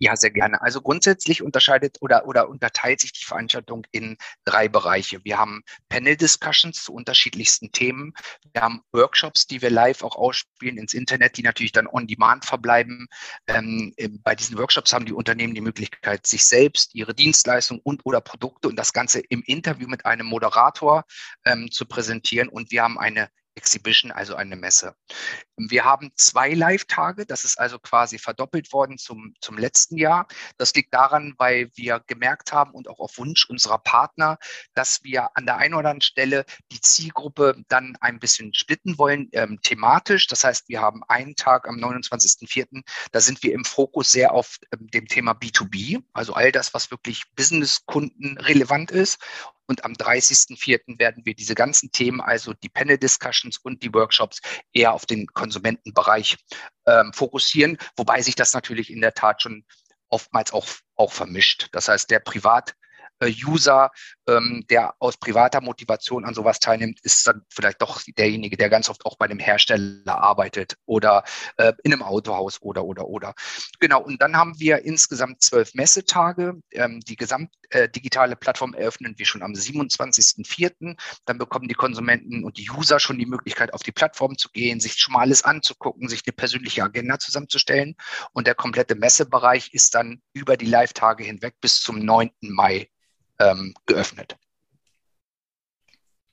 Ja, 0.00 0.14
sehr 0.14 0.30
gerne. 0.30 0.62
Also 0.62 0.80
grundsätzlich 0.80 1.42
unterscheidet 1.42 1.98
oder, 2.00 2.28
oder 2.28 2.48
unterteilt 2.48 3.00
sich 3.00 3.12
die 3.12 3.24
Veranstaltung 3.24 3.84
in 3.90 4.16
drei 4.44 4.68
Bereiche. 4.68 5.24
Wir 5.24 5.38
haben 5.38 5.62
Panel-Discussions 5.88 6.84
zu 6.84 6.92
unterschiedlichsten 6.94 7.72
Themen. 7.72 8.14
Wir 8.52 8.62
haben 8.62 8.82
Workshops, 8.92 9.48
die 9.48 9.60
wir 9.60 9.70
live 9.70 10.04
auch 10.04 10.14
ausspielen 10.14 10.78
ins 10.78 10.94
Internet, 10.94 11.36
die 11.36 11.42
natürlich 11.42 11.72
dann 11.72 11.88
on 11.88 12.06
demand 12.06 12.44
verbleiben. 12.44 13.08
Ähm, 13.48 13.92
bei 14.22 14.36
diesen 14.36 14.56
Workshops 14.56 14.92
haben 14.92 15.04
die 15.04 15.12
Unternehmen 15.12 15.54
die 15.54 15.60
Möglichkeit, 15.60 16.28
sich 16.28 16.44
selbst, 16.44 16.94
ihre 16.94 17.14
Dienstleistungen 17.14 17.82
und 17.82 18.06
oder 18.06 18.20
Produkte 18.20 18.68
und 18.68 18.76
das 18.76 18.92
Ganze 18.92 19.18
im 19.18 19.42
Interview 19.46 19.88
mit 19.88 20.06
einem 20.06 20.28
Moderator 20.28 21.06
ähm, 21.44 21.72
zu 21.72 21.86
präsentieren. 21.86 22.48
Und 22.48 22.70
wir 22.70 22.84
haben 22.84 23.00
eine 23.00 23.28
Exhibition, 23.58 24.12
also 24.12 24.36
eine 24.36 24.56
Messe. 24.56 24.94
Wir 25.56 25.84
haben 25.84 26.12
zwei 26.14 26.54
Live-Tage, 26.54 27.26
das 27.26 27.44
ist 27.44 27.58
also 27.58 27.78
quasi 27.78 28.18
verdoppelt 28.18 28.72
worden 28.72 28.96
zum, 28.96 29.34
zum 29.40 29.58
letzten 29.58 29.96
Jahr. 29.96 30.28
Das 30.56 30.72
liegt 30.74 30.94
daran, 30.94 31.34
weil 31.36 31.70
wir 31.74 32.00
gemerkt 32.06 32.52
haben 32.52 32.72
und 32.72 32.88
auch 32.88 33.00
auf 33.00 33.18
Wunsch 33.18 33.48
unserer 33.50 33.78
Partner, 33.78 34.38
dass 34.74 35.02
wir 35.02 35.36
an 35.36 35.46
der 35.46 35.56
einen 35.56 35.74
oder 35.74 35.90
anderen 35.90 36.00
Stelle 36.00 36.44
die 36.70 36.80
Zielgruppe 36.80 37.60
dann 37.68 37.96
ein 38.00 38.20
bisschen 38.20 38.54
splitten 38.54 38.98
wollen, 38.98 39.28
ähm, 39.32 39.58
thematisch. 39.62 40.28
Das 40.28 40.44
heißt, 40.44 40.68
wir 40.68 40.80
haben 40.80 41.02
einen 41.08 41.34
Tag 41.34 41.68
am 41.68 41.76
29.04., 41.76 42.82
da 43.10 43.20
sind 43.20 43.42
wir 43.42 43.52
im 43.52 43.64
Fokus 43.64 44.12
sehr 44.12 44.32
auf 44.32 44.58
ähm, 44.72 44.86
dem 44.88 45.06
Thema 45.06 45.32
B2B, 45.32 46.02
also 46.12 46.34
all 46.34 46.52
das, 46.52 46.72
was 46.72 46.90
wirklich 46.90 47.24
Business-Kunden 47.34 48.38
relevant 48.38 48.92
ist. 48.92 49.18
Und 49.68 49.84
am 49.84 49.92
30.04. 49.92 50.98
werden 50.98 51.24
wir 51.24 51.34
diese 51.34 51.54
ganzen 51.54 51.92
Themen, 51.92 52.20
also 52.20 52.54
die 52.54 52.68
Panel-Discussions 52.68 53.58
und 53.58 53.82
die 53.82 53.92
Workshops, 53.92 54.40
eher 54.72 54.94
auf 54.94 55.06
den 55.06 55.26
Konsumentenbereich 55.26 56.36
ähm, 56.86 57.12
fokussieren, 57.12 57.78
wobei 57.96 58.22
sich 58.22 58.34
das 58.34 58.54
natürlich 58.54 58.90
in 58.90 59.00
der 59.00 59.14
Tat 59.14 59.42
schon 59.42 59.64
oftmals 60.08 60.52
auch, 60.52 60.66
auch 60.96 61.12
vermischt. 61.12 61.68
Das 61.72 61.88
heißt, 61.88 62.10
der 62.10 62.20
Privat- 62.20 62.74
äh, 63.20 63.32
User, 63.44 63.90
ähm, 64.28 64.64
der 64.70 64.94
aus 64.98 65.16
privater 65.16 65.60
Motivation 65.60 66.24
an 66.24 66.34
sowas 66.34 66.60
teilnimmt, 66.60 67.00
ist 67.02 67.26
dann 67.26 67.42
vielleicht 67.48 67.82
doch 67.82 68.02
derjenige, 68.16 68.56
der 68.56 68.68
ganz 68.68 68.88
oft 68.88 69.04
auch 69.06 69.16
bei 69.16 69.24
einem 69.24 69.38
Hersteller 69.38 70.20
arbeitet 70.20 70.76
oder 70.86 71.24
äh, 71.56 71.72
in 71.82 71.92
einem 71.92 72.02
Autohaus 72.02 72.60
oder 72.62 72.84
oder 72.84 73.08
oder. 73.08 73.34
Genau, 73.80 74.02
und 74.02 74.20
dann 74.20 74.36
haben 74.36 74.58
wir 74.60 74.84
insgesamt 74.84 75.42
zwölf 75.42 75.74
Messetage. 75.74 76.60
Ähm, 76.72 77.00
die 77.00 77.16
gesamt 77.16 77.50
äh, 77.70 77.88
digitale 77.88 78.36
Plattform 78.36 78.74
eröffnen 78.74 79.14
wir 79.18 79.26
schon 79.26 79.42
am 79.42 79.52
27.04. 79.52 80.96
Dann 81.24 81.38
bekommen 81.38 81.68
die 81.68 81.74
Konsumenten 81.74 82.44
und 82.44 82.58
die 82.58 82.70
User 82.70 83.00
schon 83.00 83.18
die 83.18 83.26
Möglichkeit, 83.26 83.72
auf 83.74 83.82
die 83.82 83.92
Plattform 83.92 84.36
zu 84.36 84.50
gehen, 84.50 84.80
sich 84.80 84.94
schon 84.94 85.14
mal 85.14 85.20
alles 85.20 85.44
anzugucken, 85.44 86.08
sich 86.08 86.22
eine 86.26 86.32
persönliche 86.32 86.82
Agenda 86.82 87.18
zusammenzustellen. 87.18 87.96
Und 88.32 88.46
der 88.46 88.54
komplette 88.54 88.94
Messebereich 88.94 89.72
ist 89.72 89.94
dann 89.94 90.22
über 90.32 90.56
die 90.56 90.66
Live-Tage 90.66 91.24
hinweg 91.24 91.54
bis 91.60 91.80
zum 91.80 91.98
9. 91.98 92.30
Mai 92.40 92.88
ähm, 93.38 93.74
geöffnet. 93.86 94.36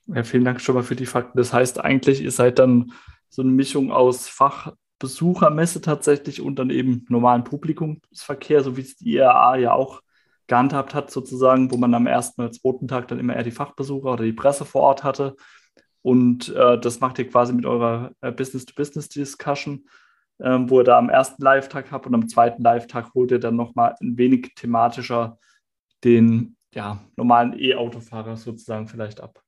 Ja, 0.06 0.22
vielen 0.22 0.44
Dank 0.44 0.60
schon 0.60 0.76
mal 0.76 0.84
für 0.84 0.96
die 0.96 1.06
Fakten. 1.06 1.36
Das 1.36 1.52
heißt 1.52 1.80
eigentlich, 1.80 2.20
ihr 2.20 2.30
seid 2.30 2.58
dann 2.58 2.92
so 3.28 3.42
eine 3.42 3.50
Mischung 3.50 3.90
aus 3.90 4.28
Fachbesuchermesse 4.28 5.80
tatsächlich 5.80 6.40
und 6.40 6.58
dann 6.58 6.70
eben 6.70 7.04
normalen 7.08 7.42
Publikumsverkehr, 7.42 8.62
so 8.62 8.76
wie 8.76 8.82
es 8.82 8.96
die 8.96 9.14
IAA 9.14 9.56
ja 9.56 9.72
auch 9.72 10.02
gehandhabt 10.46 10.94
hat, 10.94 11.10
sozusagen, 11.10 11.72
wo 11.72 11.76
man 11.76 11.92
am 11.94 12.06
ersten 12.06 12.42
oder 12.42 12.52
zweiten 12.52 12.86
Tag 12.86 13.08
dann 13.08 13.18
immer 13.18 13.34
eher 13.34 13.42
die 13.42 13.50
Fachbesucher 13.50 14.12
oder 14.12 14.24
die 14.24 14.32
Presse 14.32 14.64
vor 14.64 14.82
Ort 14.82 15.02
hatte. 15.02 15.34
Und 16.02 16.54
äh, 16.54 16.78
das 16.78 17.00
macht 17.00 17.18
ihr 17.18 17.28
quasi 17.28 17.52
mit 17.52 17.66
eurer 17.66 18.12
äh, 18.20 18.30
Business-to-Business-Discussion, 18.30 19.88
äh, 20.38 20.58
wo 20.66 20.80
ihr 20.80 20.84
da 20.84 20.98
am 20.98 21.10
ersten 21.10 21.42
Live-Tag 21.42 21.90
habt 21.90 22.06
und 22.06 22.14
am 22.14 22.28
zweiten 22.28 22.62
Live-Tag 22.62 23.12
holt 23.14 23.32
ihr 23.32 23.40
dann 23.40 23.56
nochmal 23.56 23.96
ein 24.00 24.16
wenig 24.16 24.54
thematischer 24.54 25.36
den 26.04 26.55
ja, 26.76 27.00
normalen 27.16 27.58
E-Autofahrer 27.58 28.36
sozusagen 28.36 28.86
vielleicht 28.86 29.20
ab. 29.20 29.42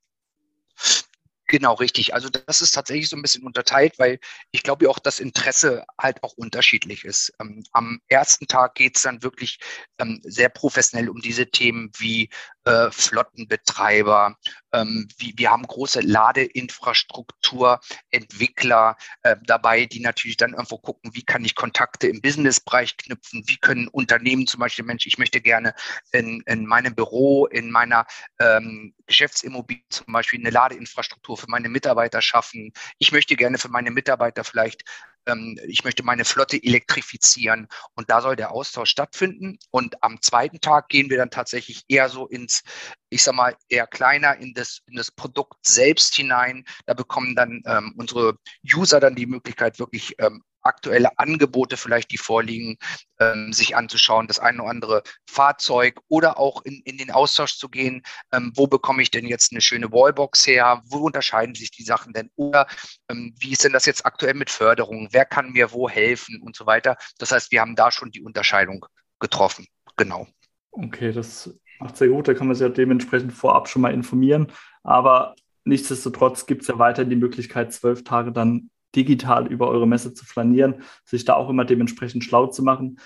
Genau, 1.49 1.73
richtig. 1.73 2.13
Also 2.13 2.29
das 2.29 2.61
ist 2.61 2.73
tatsächlich 2.73 3.09
so 3.09 3.15
ein 3.15 3.23
bisschen 3.23 3.43
unterteilt, 3.43 3.97
weil 3.97 4.19
ich 4.51 4.61
glaube 4.61 4.87
auch 4.87 4.99
das 4.99 5.19
Interesse 5.19 5.83
halt 5.99 6.23
auch 6.23 6.33
unterschiedlich 6.33 7.03
ist. 7.05 7.33
Ähm, 7.41 7.63
am 7.71 7.99
ersten 8.07 8.45
Tag 8.45 8.75
geht 8.75 8.97
es 8.97 9.01
dann 9.01 9.23
wirklich 9.23 9.57
ähm, 9.97 10.21
sehr 10.23 10.49
professionell 10.49 11.09
um 11.09 11.19
diese 11.21 11.49
Themen 11.49 11.89
wie 11.97 12.29
äh, 12.65 12.91
Flottenbetreiber. 12.91 14.37
Ähm, 14.73 15.07
wie, 15.17 15.33
wir 15.37 15.49
haben 15.49 15.63
große 15.63 16.01
Ladeinfrastrukturentwickler 16.01 18.95
äh, 19.23 19.35
dabei, 19.47 19.87
die 19.87 20.01
natürlich 20.01 20.37
dann 20.37 20.53
irgendwo 20.53 20.77
gucken, 20.77 21.15
wie 21.15 21.23
kann 21.23 21.43
ich 21.43 21.55
Kontakte 21.55 22.07
im 22.07 22.21
Businessbereich 22.21 22.95
knüpfen, 22.97 23.43
wie 23.47 23.57
können 23.57 23.87
Unternehmen 23.87 24.45
zum 24.45 24.59
Beispiel, 24.59 24.85
Mensch, 24.85 25.07
ich 25.07 25.17
möchte 25.17 25.41
gerne 25.41 25.73
in, 26.11 26.43
in 26.45 26.67
meinem 26.67 26.93
Büro, 26.93 27.47
in 27.47 27.71
meiner 27.71 28.05
ähm, 28.39 28.93
Geschäftsimmobilie 29.07 29.81
zum 29.89 30.13
Beispiel 30.13 30.39
eine 30.39 30.51
Ladeinfrastruktur 30.51 31.38
für 31.39 31.49
meine 31.49 31.69
Mitarbeiter 31.69 32.21
schaffen. 32.21 32.71
Ich 32.97 33.11
möchte 33.11 33.35
gerne 33.35 33.57
für 33.57 33.69
meine 33.69 33.91
Mitarbeiter 33.91 34.43
vielleicht 34.43 34.83
ähm, 35.29 35.59
ich 35.67 35.83
möchte 35.83 36.03
meine 36.03 36.25
Flotte 36.25 36.61
elektrifizieren 36.61 37.67
und 37.95 38.09
da 38.09 38.21
soll 38.21 38.35
der 38.35 38.51
Austausch 38.51 38.89
stattfinden. 38.89 39.57
Und 39.71 40.01
am 40.03 40.21
zweiten 40.21 40.59
Tag 40.61 40.89
gehen 40.89 41.09
wir 41.09 41.17
dann 41.17 41.29
tatsächlich 41.29 41.83
eher 41.87 42.09
so 42.09 42.27
ins, 42.27 42.63
ich 43.09 43.23
sag 43.23 43.35
mal, 43.35 43.55
eher 43.69 43.87
kleiner 43.87 44.37
in 44.37 44.53
das, 44.53 44.81
in 44.87 44.95
das 44.95 45.11
Produkt 45.11 45.65
selbst 45.65 46.15
hinein. 46.15 46.65
Da 46.85 46.93
bekommen 46.93 47.35
dann 47.35 47.61
ähm, 47.65 47.93
unsere 47.97 48.37
User 48.63 48.99
dann 48.99 49.15
die 49.15 49.27
Möglichkeit, 49.27 49.79
wirklich 49.79 50.15
ähm, 50.19 50.43
aktuelle 50.61 51.17
Angebote 51.17 51.77
vielleicht, 51.77 52.11
die 52.11 52.17
vorliegen, 52.17 52.77
ähm, 53.19 53.53
sich 53.53 53.75
anzuschauen, 53.75 54.27
das 54.27 54.39
eine 54.39 54.61
oder 54.61 54.71
andere 54.71 55.03
Fahrzeug 55.29 55.99
oder 56.07 56.39
auch 56.39 56.63
in, 56.63 56.81
in 56.85 56.97
den 56.97 57.11
Austausch 57.11 57.57
zu 57.57 57.69
gehen, 57.69 58.01
ähm, 58.31 58.51
wo 58.55 58.67
bekomme 58.67 59.01
ich 59.01 59.11
denn 59.11 59.25
jetzt 59.25 59.51
eine 59.51 59.61
schöne 59.61 59.91
Wallbox 59.91 60.45
her, 60.47 60.81
wo 60.85 60.99
unterscheiden 60.99 61.55
sich 61.55 61.71
die 61.71 61.83
Sachen 61.83 62.13
denn 62.13 62.29
oder 62.35 62.67
ähm, 63.09 63.33
wie 63.39 63.51
ist 63.51 63.63
denn 63.63 63.73
das 63.73 63.85
jetzt 63.85 64.05
aktuell 64.05 64.33
mit 64.33 64.49
Förderung, 64.49 65.09
wer 65.11 65.25
kann 65.25 65.51
mir 65.51 65.71
wo 65.71 65.89
helfen 65.89 66.41
und 66.41 66.55
so 66.55 66.65
weiter. 66.65 66.97
Das 67.17 67.31
heißt, 67.31 67.51
wir 67.51 67.61
haben 67.61 67.75
da 67.75 67.91
schon 67.91 68.11
die 68.11 68.21
Unterscheidung 68.21 68.85
getroffen. 69.19 69.67
Genau. 69.97 70.27
Okay, 70.71 71.11
das 71.11 71.53
macht 71.79 71.97
sehr 71.97 72.09
gut, 72.09 72.27
da 72.27 72.33
kann 72.33 72.47
man 72.47 72.55
sich 72.55 72.67
ja 72.67 72.69
dementsprechend 72.69 73.33
vorab 73.33 73.67
schon 73.67 73.81
mal 73.81 73.93
informieren, 73.93 74.51
aber 74.83 75.35
Nichtsdestotrotz 75.69 76.47
gibt 76.47 76.63
es 76.63 76.67
ja 76.67 76.79
weiterhin 76.79 77.11
die 77.11 77.15
Möglichkeit, 77.15 77.71
zwölf 77.73 78.03
Tage 78.03 78.31
dann 78.31 78.71
digital 78.95 79.47
über 79.47 79.67
eure 79.67 79.87
Messe 79.87 80.13
zu 80.13 80.25
flanieren, 80.25 80.83
sich 81.05 81.25
da 81.25 81.35
auch 81.35 81.49
immer 81.49 81.65
dementsprechend 81.65 82.23
schlau 82.23 82.47
zu 82.47 82.63
machen. 82.63 82.99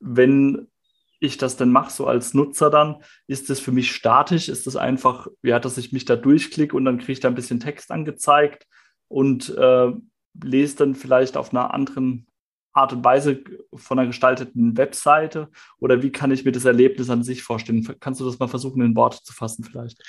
Wenn 0.00 0.68
ich 1.20 1.36
das 1.36 1.56
denn 1.56 1.70
mache, 1.70 1.90
so 1.90 2.06
als 2.06 2.34
Nutzer 2.34 2.70
dann, 2.70 3.02
ist 3.26 3.50
das 3.50 3.60
für 3.60 3.72
mich 3.72 3.92
statisch? 3.92 4.48
Ist 4.48 4.66
das 4.66 4.76
einfach, 4.76 5.26
ja, 5.42 5.58
dass 5.58 5.78
ich 5.78 5.92
mich 5.92 6.04
da 6.04 6.16
durchklicke 6.16 6.76
und 6.76 6.84
dann 6.84 6.98
kriege 6.98 7.12
ich 7.12 7.20
da 7.20 7.28
ein 7.28 7.34
bisschen 7.34 7.60
Text 7.60 7.90
angezeigt 7.90 8.66
und 9.08 9.50
äh, 9.56 9.92
lese 10.42 10.76
dann 10.76 10.94
vielleicht 10.94 11.36
auf 11.36 11.52
einer 11.52 11.74
anderen 11.74 12.28
Art 12.72 12.92
und 12.92 13.04
Weise 13.04 13.42
von 13.74 13.98
einer 13.98 14.06
gestalteten 14.06 14.76
Webseite? 14.76 15.50
Oder 15.80 16.02
wie 16.02 16.12
kann 16.12 16.30
ich 16.30 16.44
mir 16.44 16.52
das 16.52 16.64
Erlebnis 16.64 17.10
an 17.10 17.24
sich 17.24 17.42
vorstellen? 17.42 17.86
Kannst 18.00 18.20
du 18.20 18.24
das 18.24 18.38
mal 18.38 18.48
versuchen, 18.48 18.82
in 18.82 18.94
Worte 18.94 19.22
zu 19.22 19.32
fassen 19.32 19.64
vielleicht? 19.64 20.00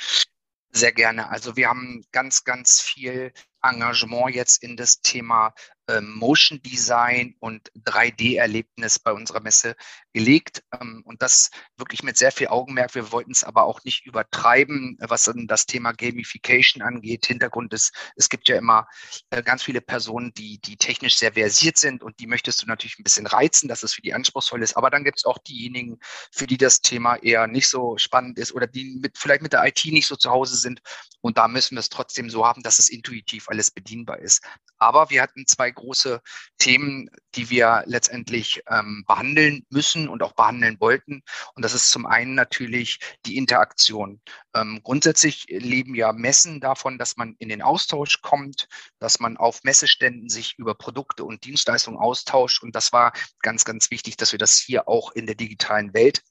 Sehr 0.72 0.92
gerne. 0.92 1.30
Also 1.30 1.56
wir 1.56 1.68
haben 1.68 2.04
ganz, 2.12 2.44
ganz 2.44 2.82
viel 2.82 3.32
Engagement 3.62 4.34
jetzt 4.34 4.64
in 4.64 4.78
das 4.78 5.02
Thema 5.02 5.54
äh, 5.90 6.02
Motion 6.02 6.62
Design 6.62 7.36
und 7.40 7.72
3D-Erlebnis 7.76 9.00
bei 9.00 9.12
unserer 9.12 9.40
Messe 9.40 9.76
gelegt 10.14 10.64
ähm, 10.80 11.02
und 11.06 11.22
das 11.22 11.50
wirklich 11.78 12.04
mit 12.04 12.16
sehr 12.16 12.32
viel 12.32 12.48
Augenmerk. 12.48 12.94
Wir 12.94 13.12
wollten 13.12 13.32
es 13.32 13.44
aber 13.44 13.64
auch 13.64 13.84
nicht 13.84 14.06
übertreiben, 14.06 14.98
was 15.02 15.24
dann 15.24 15.48
das 15.48 15.66
Thema 15.66 15.92
Gamification 15.92 16.84
angeht. 16.84 17.26
Hintergrund 17.26 17.74
ist, 17.74 17.92
es 18.16 18.30
gibt 18.30 18.48
ja 18.50 18.58
immer 18.58 18.88
äh, 19.32 19.42
ganz 19.42 19.64
viele 19.64 19.82
Personen, 19.82 20.32
die, 20.34 20.60
die 20.60 20.78
technisch 20.78 21.18
sehr 21.18 21.34
versiert 21.34 21.78
sind 21.78 22.04
und 22.04 22.20
die 22.20 22.28
möchtest 22.28 22.62
du 22.62 22.68
natürlich 22.68 23.00
ein 23.00 23.04
bisschen 23.04 23.26
reizen, 23.26 23.68
dass 23.68 23.82
es 23.82 23.94
für 23.94 24.04
die 24.04 24.14
anspruchsvoll 24.14 24.62
ist. 24.62 24.78
Aber 24.78 24.92
dann 24.92 25.04
gibt 25.04 25.18
es 25.18 25.26
auch 25.26 25.40
diejenigen, 25.40 26.00
für 26.32 26.46
die 26.46 26.58
das 26.58 26.82
Thema 26.82 27.16
eher 27.16 27.48
nicht 27.48 27.68
so 27.68 27.98
spannend 27.98 28.38
ist 28.38 28.54
oder 28.54 28.68
die 28.68 29.00
mit, 29.02 29.18
vielleicht 29.18 29.42
mit 29.42 29.54
der 29.54 29.66
IT 29.66 29.84
nicht 29.86 30.08
so 30.08 30.16
zu 30.16 30.30
Hause 30.30 30.56
sind. 30.56 30.82
Und 31.22 31.40
da 31.40 31.48
müssen 31.48 31.76
wir 31.76 31.80
es 31.80 31.90
trotzdem 31.90 32.30
so 32.30 32.46
haben, 32.46 32.62
dass 32.62 32.78
es 32.78 32.90
intuitiv 32.90 33.49
alles 33.50 33.72
bedienbar 33.72 34.20
ist. 34.20 34.44
Aber 34.78 35.10
wir 35.10 35.22
hatten 35.22 35.46
zwei 35.46 35.70
große 35.70 36.22
Themen, 36.58 37.10
die 37.36 37.50
wir 37.50 37.84
letztendlich 37.86 38.64
ähm, 38.70 39.04
behandeln 39.08 39.66
müssen 39.70 40.08
und 40.08 40.24
auch 40.24 40.34
behandeln 40.34 40.80
wollten. 40.80 41.22
Und 41.56 41.66
das 41.66 41.74
ist 41.74 41.92
zum 41.92 42.06
einen 42.06 42.34
natürlich 42.34 43.00
die 43.26 43.38
Interaktion. 43.38 44.22
Ähm, 44.56 44.80
grundsätzlich 44.84 45.46
leben 45.50 45.96
ja 45.96 46.14
Messen 46.14 46.62
davon, 46.62 46.98
dass 46.98 47.18
man 47.18 47.36
in 47.40 47.50
den 47.50 47.62
Austausch 47.62 48.22
kommt, 48.22 48.68
dass 49.00 49.20
man 49.20 49.38
auf 49.38 49.64
Messeständen 49.64 50.30
sich 50.30 50.58
über 50.58 50.76
Produkte 50.76 51.26
und 51.26 51.44
Dienstleistungen 51.44 52.00
austauscht. 52.00 52.64
Und 52.64 52.76
das 52.76 52.94
war 52.94 53.14
ganz, 53.42 53.66
ganz 53.66 53.92
wichtig, 53.92 54.18
dass 54.18 54.32
wir 54.32 54.40
das 54.40 54.58
hier 54.58 54.88
auch 54.88 55.12
in 55.12 55.26
der 55.26 55.36
digitalen 55.36 55.94
Welt 55.94 56.22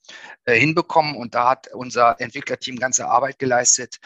äh, 0.44 0.58
hinbekommen. 0.58 1.16
Und 1.16 1.34
da 1.34 1.50
hat 1.50 1.68
unser 1.74 2.20
Entwicklerteam 2.20 2.76
ganze 2.76 3.08
Arbeit 3.08 3.38
geleistet. 3.38 3.98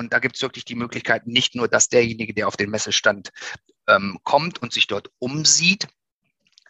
Und 0.00 0.14
da 0.14 0.18
gibt 0.18 0.36
es 0.36 0.40
wirklich 0.40 0.64
die 0.64 0.76
Möglichkeit, 0.76 1.26
nicht 1.26 1.54
nur, 1.54 1.68
dass 1.68 1.90
derjenige, 1.90 2.32
der 2.32 2.48
auf 2.48 2.56
den 2.56 2.70
Messestand 2.70 3.32
ähm, 3.86 4.18
kommt 4.24 4.62
und 4.62 4.72
sich 4.72 4.86
dort 4.86 5.10
umsieht, 5.18 5.88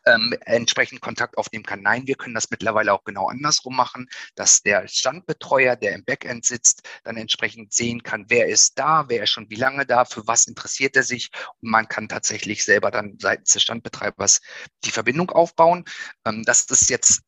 ähm, 0.07 0.35
entsprechend 0.45 1.01
Kontakt 1.01 1.37
aufnehmen 1.39 1.65
kann. 1.65 1.83
Nein, 1.83 2.07
wir 2.07 2.15
können 2.15 2.35
das 2.35 2.51
mittlerweile 2.51 2.93
auch 2.93 3.05
genau 3.05 3.29
andersrum 3.29 3.77
machen, 3.77 4.09
dass 4.35 4.63
der 4.63 4.89
Standbetreuer, 4.89 5.77
der 5.77 5.95
im 5.95 6.05
Backend 6.05 6.45
sitzt, 6.45 6.89
dann 7.05 7.17
entsprechend 7.17 7.73
sehen 7.73 8.03
kann, 8.03 8.27
wer 8.29 8.49
ist 8.49 8.79
da, 8.79 9.09
wer 9.09 9.25
ist 9.25 9.31
schon 9.31 9.51
wie 9.51 9.57
lange 9.57 9.87
da, 9.87 10.05
für 10.05 10.27
was 10.27 10.47
interessiert 10.47 10.97
er 10.97 11.03
sich 11.03 11.31
und 11.61 11.71
man 11.71 11.89
kann 11.89 12.09
tatsächlich 12.09 12.65
selber 12.65 12.91
dann 12.91 13.17
seitens 13.21 13.53
des 13.53 13.63
Standbetreibers 13.63 14.41
die 14.85 14.91
Verbindung 14.91 15.31
aufbauen. 15.31 15.85
Ähm, 16.25 16.43
das 16.45 16.63
ist 16.63 16.91
jetzt 16.91 17.23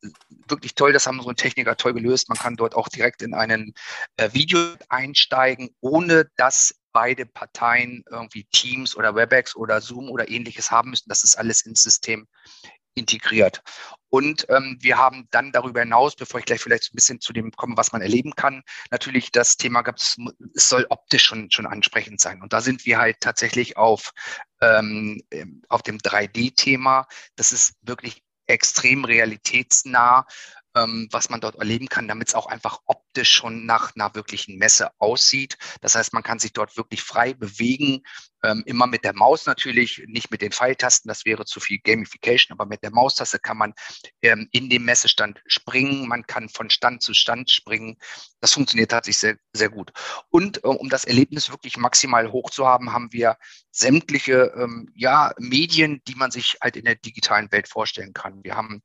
wirklich 0.47 0.75
toll, 0.75 0.93
das 0.93 1.07
haben 1.07 1.17
unsere 1.17 1.35
Techniker 1.35 1.77
toll 1.77 1.93
gelöst. 1.93 2.29
Man 2.29 2.37
kann 2.37 2.55
dort 2.55 2.75
auch 2.75 2.89
direkt 2.89 3.21
in 3.21 3.33
einen 3.33 3.73
äh, 4.17 4.29
Video 4.33 4.75
einsteigen, 4.89 5.69
ohne 5.81 6.29
dass 6.37 6.75
beide 6.93 7.25
Parteien 7.25 8.03
irgendwie 8.09 8.45
Teams 8.45 8.95
oder 8.95 9.15
WebEx 9.15 9.55
oder 9.55 9.81
Zoom 9.81 10.09
oder 10.09 10.29
ähnliches 10.29 10.71
haben 10.71 10.91
müssen. 10.91 11.09
Das 11.09 11.23
ist 11.23 11.35
alles 11.35 11.61
ins 11.65 11.83
System 11.83 12.27
integriert. 12.95 13.61
Und 14.09 14.45
ähm, 14.49 14.77
wir 14.79 14.97
haben 14.97 15.27
dann 15.31 15.51
darüber 15.51 15.79
hinaus, 15.79 16.15
bevor 16.15 16.39
ich 16.39 16.45
gleich 16.45 16.61
vielleicht 16.61 16.93
ein 16.93 16.95
bisschen 16.95 17.19
zu 17.19 17.33
dem 17.33 17.51
komme, 17.51 17.75
was 17.75 17.91
man 17.91 18.01
erleben 18.03 18.35
kann, 18.35 18.61
natürlich 18.91 19.31
das 19.31 19.57
Thema 19.57 19.81
gab 19.81 19.97
es, 19.97 20.17
es 20.53 20.69
soll 20.69 20.85
optisch 20.89 21.23
schon, 21.23 21.49
schon 21.49 21.65
ansprechend 21.65 22.21
sein. 22.21 22.41
Und 22.41 22.53
da 22.53 22.61
sind 22.61 22.85
wir 22.85 22.99
halt 22.99 23.19
tatsächlich 23.19 23.75
auf, 23.75 24.11
ähm, 24.61 25.23
auf 25.67 25.81
dem 25.81 25.97
3D-Thema. 25.97 27.07
Das 27.35 27.51
ist 27.51 27.73
wirklich 27.81 28.21
extrem 28.45 29.05
realitätsnah 29.05 30.27
ähm, 30.75 31.07
was 31.11 31.29
man 31.29 31.41
dort 31.41 31.55
erleben 31.55 31.87
kann, 31.87 32.07
damit 32.07 32.29
es 32.29 32.35
auch 32.35 32.47
einfach 32.47 32.79
optisch 32.85 33.31
schon 33.31 33.65
nach 33.65 33.95
einer 33.95 34.15
wirklichen 34.15 34.57
Messe 34.57 34.91
aussieht. 34.99 35.57
Das 35.81 35.95
heißt, 35.95 36.13
man 36.13 36.23
kann 36.23 36.39
sich 36.39 36.53
dort 36.53 36.77
wirklich 36.77 37.01
frei 37.01 37.33
bewegen, 37.33 38.03
ähm, 38.43 38.63
immer 38.65 38.87
mit 38.87 39.03
der 39.05 39.15
Maus 39.15 39.45
natürlich, 39.45 40.03
nicht 40.07 40.29
mit 40.29 40.41
den 40.41 40.51
Pfeiltasten, 40.51 41.07
das 41.07 41.25
wäre 41.25 41.45
zu 41.45 41.59
viel 41.59 41.79
Gamification, 41.79 42.53
aber 42.53 42.65
mit 42.65 42.83
der 42.83 42.91
Maustaste 42.91 43.39
kann 43.39 43.57
man 43.57 43.73
ähm, 44.21 44.49
in 44.51 44.69
dem 44.69 44.83
Messestand 44.83 45.41
springen, 45.45 46.07
man 46.07 46.27
kann 46.27 46.49
von 46.49 46.69
Stand 46.69 47.01
zu 47.01 47.13
Stand 47.13 47.51
springen. 47.51 47.97
Das 48.41 48.53
funktioniert 48.53 48.91
tatsächlich 48.91 49.19
sehr, 49.19 49.37
sehr 49.53 49.69
gut. 49.69 49.91
Und 50.29 50.63
äh, 50.63 50.67
um 50.67 50.89
das 50.89 51.05
Erlebnis 51.05 51.49
wirklich 51.51 51.77
maximal 51.77 52.31
hoch 52.31 52.49
zu 52.49 52.67
haben, 52.67 52.91
haben 52.91 53.13
wir 53.13 53.37
sämtliche 53.71 54.53
ähm, 54.57 54.91
ja, 54.93 55.33
Medien, 55.37 56.01
die 56.07 56.15
man 56.15 56.31
sich 56.31 56.57
halt 56.61 56.75
in 56.75 56.85
der 56.85 56.95
digitalen 56.95 57.51
Welt 57.51 57.69
vorstellen 57.69 58.13
kann. 58.13 58.43
Wir 58.43 58.55
haben 58.55 58.83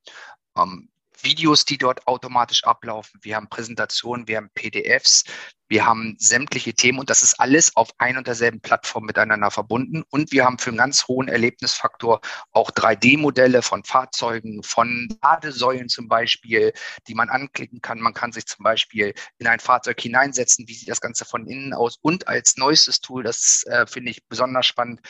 ähm, 0.57 0.89
Videos, 1.23 1.65
die 1.65 1.79
dort 1.79 2.07
automatisch 2.07 2.65
ablaufen. 2.65 3.21
Wir 3.23 3.37
haben 3.37 3.49
Präsentationen, 3.49 4.29
wir 4.29 4.37
haben 4.37 4.51
PDFs, 4.55 5.25
wir 5.69 5.85
haben 5.85 6.17
sämtliche 6.19 6.73
Themen 6.73 6.99
und 6.99 7.11
das 7.11 7.23
ist 7.23 7.39
alles 7.39 7.77
auf 7.77 7.91
ein 7.99 8.17
und 8.17 8.27
derselben 8.27 8.61
Plattform 8.61 9.05
miteinander 9.05 9.51
verbunden. 9.51 10.03
Und 10.09 10.33
wir 10.33 10.45
haben 10.45 10.59
für 10.59 10.71
einen 10.71 10.79
ganz 10.79 11.07
hohen 11.09 11.29
Erlebnisfaktor 11.29 12.21
auch 12.53 12.71
3D-Modelle 12.71 13.61
von 13.61 13.85
Fahrzeugen, 13.85 14.63
von 14.63 15.09
Ladesäulen 15.23 15.91
zum 15.91 16.09
Beispiel, 16.09 16.73
die 17.07 17.15
man 17.15 17.29
anklicken 17.29 17.83
kann. 17.83 18.01
Man 18.01 18.15
kann 18.15 18.33
sich 18.33 18.47
zum 18.47 18.63
Beispiel 18.63 19.13
in 19.37 19.47
ein 19.47 19.61
Fahrzeug 19.61 20.01
hineinsetzen, 20.01 20.67
wie 20.69 20.75
sieht 20.75 20.89
das 20.89 21.03
Ganze 21.03 21.27
von 21.27 21.47
innen 21.47 21.75
aus. 21.75 21.99
Und 22.01 22.29
als 22.29 22.57
neuestes 22.57 23.01
Tool, 23.01 23.23
das 23.23 23.65
äh, 23.67 23.87
finde 23.87 24.11
ich 24.11 24.27
besonders 24.27 24.67
spannend, 24.67 25.01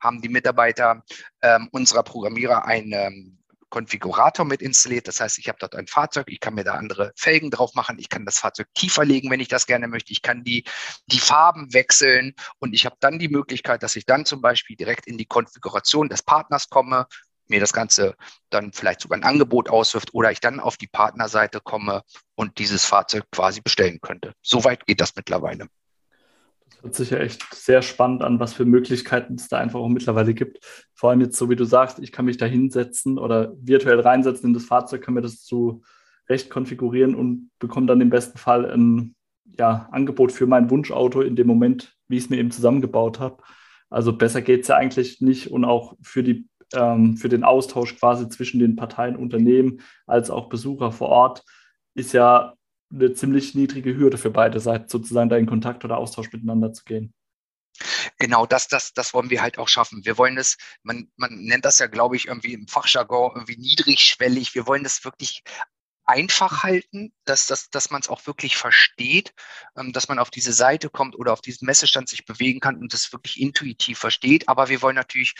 haben 0.00 0.20
die 0.20 0.28
Mitarbeiter 0.28 1.04
ähm, 1.42 1.68
unserer 1.70 2.02
Programmierer 2.02 2.64
ein 2.64 2.90
ähm, 2.92 3.37
Konfigurator 3.70 4.44
mit 4.44 4.62
installiert. 4.62 5.08
Das 5.08 5.20
heißt, 5.20 5.38
ich 5.38 5.48
habe 5.48 5.58
dort 5.60 5.74
ein 5.74 5.86
Fahrzeug, 5.86 6.26
ich 6.28 6.40
kann 6.40 6.54
mir 6.54 6.64
da 6.64 6.74
andere 6.74 7.12
Felgen 7.16 7.50
drauf 7.50 7.74
machen, 7.74 7.98
ich 7.98 8.08
kann 8.08 8.24
das 8.24 8.38
Fahrzeug 8.38 8.68
tiefer 8.74 9.04
legen, 9.04 9.30
wenn 9.30 9.40
ich 9.40 9.48
das 9.48 9.66
gerne 9.66 9.88
möchte, 9.88 10.12
ich 10.12 10.22
kann 10.22 10.44
die, 10.44 10.64
die 11.06 11.18
Farben 11.18 11.72
wechseln 11.72 12.34
und 12.58 12.74
ich 12.74 12.86
habe 12.86 12.96
dann 13.00 13.18
die 13.18 13.28
Möglichkeit, 13.28 13.82
dass 13.82 13.96
ich 13.96 14.06
dann 14.06 14.24
zum 14.24 14.40
Beispiel 14.40 14.76
direkt 14.76 15.06
in 15.06 15.18
die 15.18 15.26
Konfiguration 15.26 16.08
des 16.08 16.22
Partners 16.22 16.68
komme, 16.68 17.06
mir 17.48 17.60
das 17.60 17.72
Ganze 17.72 18.14
dann 18.50 18.72
vielleicht 18.72 19.00
sogar 19.00 19.18
ein 19.18 19.24
Angebot 19.24 19.68
auswirft 19.68 20.14
oder 20.14 20.30
ich 20.30 20.40
dann 20.40 20.60
auf 20.60 20.76
die 20.76 20.86
Partnerseite 20.86 21.60
komme 21.60 22.02
und 22.34 22.58
dieses 22.58 22.84
Fahrzeug 22.84 23.24
quasi 23.30 23.60
bestellen 23.60 24.00
könnte. 24.00 24.34
Soweit 24.42 24.86
geht 24.86 25.00
das 25.00 25.16
mittlerweile. 25.16 25.68
Das 26.70 26.82
hört 26.82 26.94
sich 26.94 27.10
ja 27.10 27.18
echt 27.18 27.42
sehr 27.54 27.82
spannend 27.82 28.22
an, 28.22 28.40
was 28.40 28.54
für 28.54 28.64
Möglichkeiten 28.64 29.34
es 29.34 29.48
da 29.48 29.58
einfach 29.58 29.80
auch 29.80 29.88
mittlerweile 29.88 30.34
gibt. 30.34 30.58
Vor 30.94 31.10
allem 31.10 31.20
jetzt, 31.20 31.36
so 31.36 31.50
wie 31.50 31.56
du 31.56 31.64
sagst, 31.64 31.98
ich 31.98 32.12
kann 32.12 32.24
mich 32.24 32.36
da 32.36 32.46
hinsetzen 32.46 33.18
oder 33.18 33.52
virtuell 33.60 34.00
reinsetzen 34.00 34.48
in 34.48 34.54
das 34.54 34.64
Fahrzeug, 34.64 35.02
kann 35.02 35.14
mir 35.14 35.22
das 35.22 35.42
zu 35.42 35.82
Recht 36.28 36.50
konfigurieren 36.50 37.14
und 37.14 37.50
bekomme 37.58 37.86
dann 37.86 38.00
im 38.00 38.10
besten 38.10 38.38
Fall 38.38 38.70
ein 38.70 39.14
ja, 39.58 39.88
Angebot 39.92 40.30
für 40.30 40.46
mein 40.46 40.70
Wunschauto 40.70 41.22
in 41.22 41.36
dem 41.36 41.46
Moment, 41.46 41.96
wie 42.06 42.16
ich 42.16 42.24
es 42.24 42.30
mir 42.30 42.36
eben 42.36 42.50
zusammengebaut 42.50 43.18
habe. 43.18 43.42
Also 43.90 44.12
besser 44.12 44.42
geht 44.42 44.62
es 44.62 44.68
ja 44.68 44.76
eigentlich 44.76 45.20
nicht 45.20 45.50
und 45.50 45.64
auch 45.64 45.96
für, 46.02 46.22
die, 46.22 46.46
ähm, 46.74 47.16
für 47.16 47.28
den 47.28 47.44
Austausch 47.44 47.98
quasi 47.98 48.28
zwischen 48.28 48.60
den 48.60 48.76
Parteien, 48.76 49.16
Unternehmen 49.16 49.80
als 50.06 50.30
auch 50.30 50.48
Besucher 50.48 50.92
vor 50.92 51.08
Ort 51.08 51.44
ist 51.94 52.12
ja 52.12 52.54
eine 52.90 53.12
ziemlich 53.12 53.54
niedrige 53.54 53.96
Hürde 53.96 54.18
für 54.18 54.30
beide 54.30 54.60
Seiten, 54.60 54.88
sozusagen 54.88 55.28
da 55.28 55.36
in 55.36 55.46
Kontakt 55.46 55.84
oder 55.84 55.98
Austausch 55.98 56.32
miteinander 56.32 56.72
zu 56.72 56.84
gehen. 56.84 57.12
Genau, 58.18 58.46
das, 58.46 58.66
das, 58.66 58.92
das 58.92 59.14
wollen 59.14 59.30
wir 59.30 59.40
halt 59.42 59.58
auch 59.58 59.68
schaffen. 59.68 60.04
Wir 60.04 60.18
wollen 60.18 60.36
es, 60.36 60.56
man, 60.82 61.08
man 61.16 61.34
nennt 61.36 61.64
das 61.64 61.78
ja, 61.78 61.86
glaube 61.86 62.16
ich, 62.16 62.26
irgendwie 62.26 62.54
im 62.54 62.66
Fachjargon 62.66 63.32
irgendwie 63.34 63.56
niedrigschwellig. 63.56 64.54
Wir 64.54 64.66
wollen 64.66 64.84
es 64.84 65.04
wirklich 65.04 65.42
einfach 66.08 66.62
halten, 66.62 67.12
dass, 67.26 67.46
dass, 67.46 67.68
dass 67.68 67.90
man 67.90 68.00
es 68.00 68.08
auch 68.08 68.26
wirklich 68.26 68.56
versteht, 68.56 69.34
ähm, 69.76 69.92
dass 69.92 70.08
man 70.08 70.18
auf 70.18 70.30
diese 70.30 70.54
Seite 70.54 70.88
kommt 70.88 71.14
oder 71.14 71.34
auf 71.34 71.42
diesen 71.42 71.66
Messestand 71.66 72.08
sich 72.08 72.24
bewegen 72.24 72.60
kann 72.60 72.78
und 72.78 72.94
das 72.94 73.12
wirklich 73.12 73.38
intuitiv 73.38 73.98
versteht. 73.98 74.48
Aber 74.48 74.70
wir 74.70 74.80
wollen 74.80 74.96
natürlich, 74.96 75.34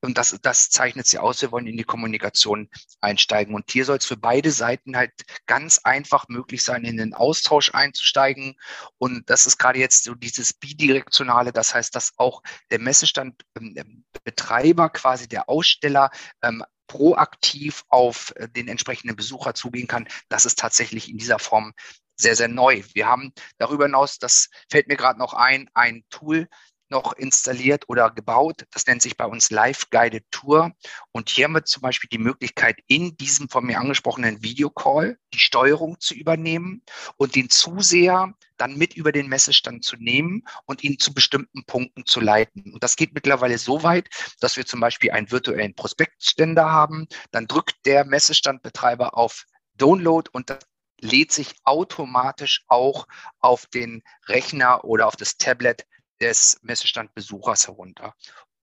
und 0.00 0.16
das, 0.16 0.38
das 0.40 0.70
zeichnet 0.70 1.06
sie 1.06 1.18
aus, 1.18 1.42
wir 1.42 1.52
wollen 1.52 1.66
in 1.66 1.76
die 1.76 1.84
Kommunikation 1.84 2.70
einsteigen. 3.00 3.54
Und 3.54 3.70
hier 3.70 3.84
soll 3.84 3.98
es 3.98 4.06
für 4.06 4.16
beide 4.16 4.50
Seiten 4.50 4.96
halt 4.96 5.12
ganz 5.46 5.80
einfach 5.84 6.26
möglich 6.28 6.64
sein, 6.64 6.84
in 6.84 6.96
den 6.96 7.12
Austausch 7.12 7.74
einzusteigen. 7.74 8.56
Und 8.96 9.28
das 9.28 9.44
ist 9.44 9.58
gerade 9.58 9.78
jetzt 9.78 10.04
so 10.04 10.14
dieses 10.14 10.54
bidirektionale, 10.54 11.52
das 11.52 11.74
heißt, 11.74 11.94
dass 11.94 12.12
auch 12.16 12.42
der 12.70 12.78
Messestandbetreiber, 12.78 14.84
ähm, 14.84 14.92
quasi 14.92 15.28
der 15.28 15.50
Aussteller, 15.50 16.10
ähm, 16.42 16.64
proaktiv 16.86 17.84
auf 17.88 18.32
äh, 18.36 18.48
den 18.48 18.68
entsprechenden 18.68 19.16
Besucher 19.16 19.54
zugehen 19.54 19.86
kann, 19.86 20.08
das 20.28 20.44
ist 20.44 20.58
tatsächlich 20.58 21.08
in 21.10 21.18
dieser 21.18 21.38
Form 21.38 21.72
sehr, 22.16 22.36
sehr 22.36 22.48
neu. 22.48 22.82
Wir 22.92 23.06
haben 23.06 23.32
darüber 23.58 23.86
hinaus, 23.86 24.18
das 24.18 24.48
fällt 24.70 24.88
mir 24.88 24.96
gerade 24.96 25.18
noch 25.18 25.34
ein, 25.34 25.68
ein 25.74 26.04
Tool, 26.10 26.48
noch 26.88 27.12
installiert 27.14 27.84
oder 27.88 28.10
gebaut. 28.10 28.64
Das 28.70 28.86
nennt 28.86 29.02
sich 29.02 29.16
bei 29.16 29.26
uns 29.26 29.50
Live 29.50 29.90
Guided 29.90 30.24
Tour. 30.30 30.72
Und 31.12 31.28
hier 31.28 31.44
haben 31.44 31.54
wir 31.54 31.64
zum 31.64 31.82
Beispiel 31.82 32.08
die 32.10 32.18
Möglichkeit, 32.18 32.78
in 32.86 33.16
diesem 33.16 33.48
von 33.48 33.64
mir 33.64 33.78
angesprochenen 33.78 34.42
Videocall 34.42 35.18
die 35.32 35.38
Steuerung 35.38 35.98
zu 36.00 36.14
übernehmen 36.14 36.82
und 37.16 37.34
den 37.34 37.50
Zuseher 37.50 38.34
dann 38.56 38.76
mit 38.76 38.94
über 38.94 39.12
den 39.12 39.28
Messestand 39.28 39.84
zu 39.84 39.96
nehmen 39.96 40.44
und 40.66 40.84
ihn 40.84 40.98
zu 40.98 41.12
bestimmten 41.12 41.64
Punkten 41.64 42.06
zu 42.06 42.20
leiten. 42.20 42.72
Und 42.72 42.82
das 42.82 42.96
geht 42.96 43.14
mittlerweile 43.14 43.58
so 43.58 43.82
weit, 43.82 44.08
dass 44.40 44.56
wir 44.56 44.66
zum 44.66 44.80
Beispiel 44.80 45.10
einen 45.10 45.30
virtuellen 45.30 45.74
Prospektständer 45.74 46.70
haben. 46.70 47.08
Dann 47.32 47.46
drückt 47.46 47.84
der 47.86 48.04
Messestandbetreiber 48.04 49.16
auf 49.16 49.44
Download 49.76 50.28
und 50.32 50.50
das 50.50 50.60
lädt 51.00 51.32
sich 51.32 51.54
automatisch 51.64 52.64
auch 52.68 53.06
auf 53.40 53.66
den 53.66 54.02
Rechner 54.26 54.84
oder 54.84 55.06
auf 55.06 55.16
das 55.16 55.36
Tablet 55.36 55.86
des 56.24 56.58
Messestandbesuchers 56.62 57.68
herunter. 57.68 58.14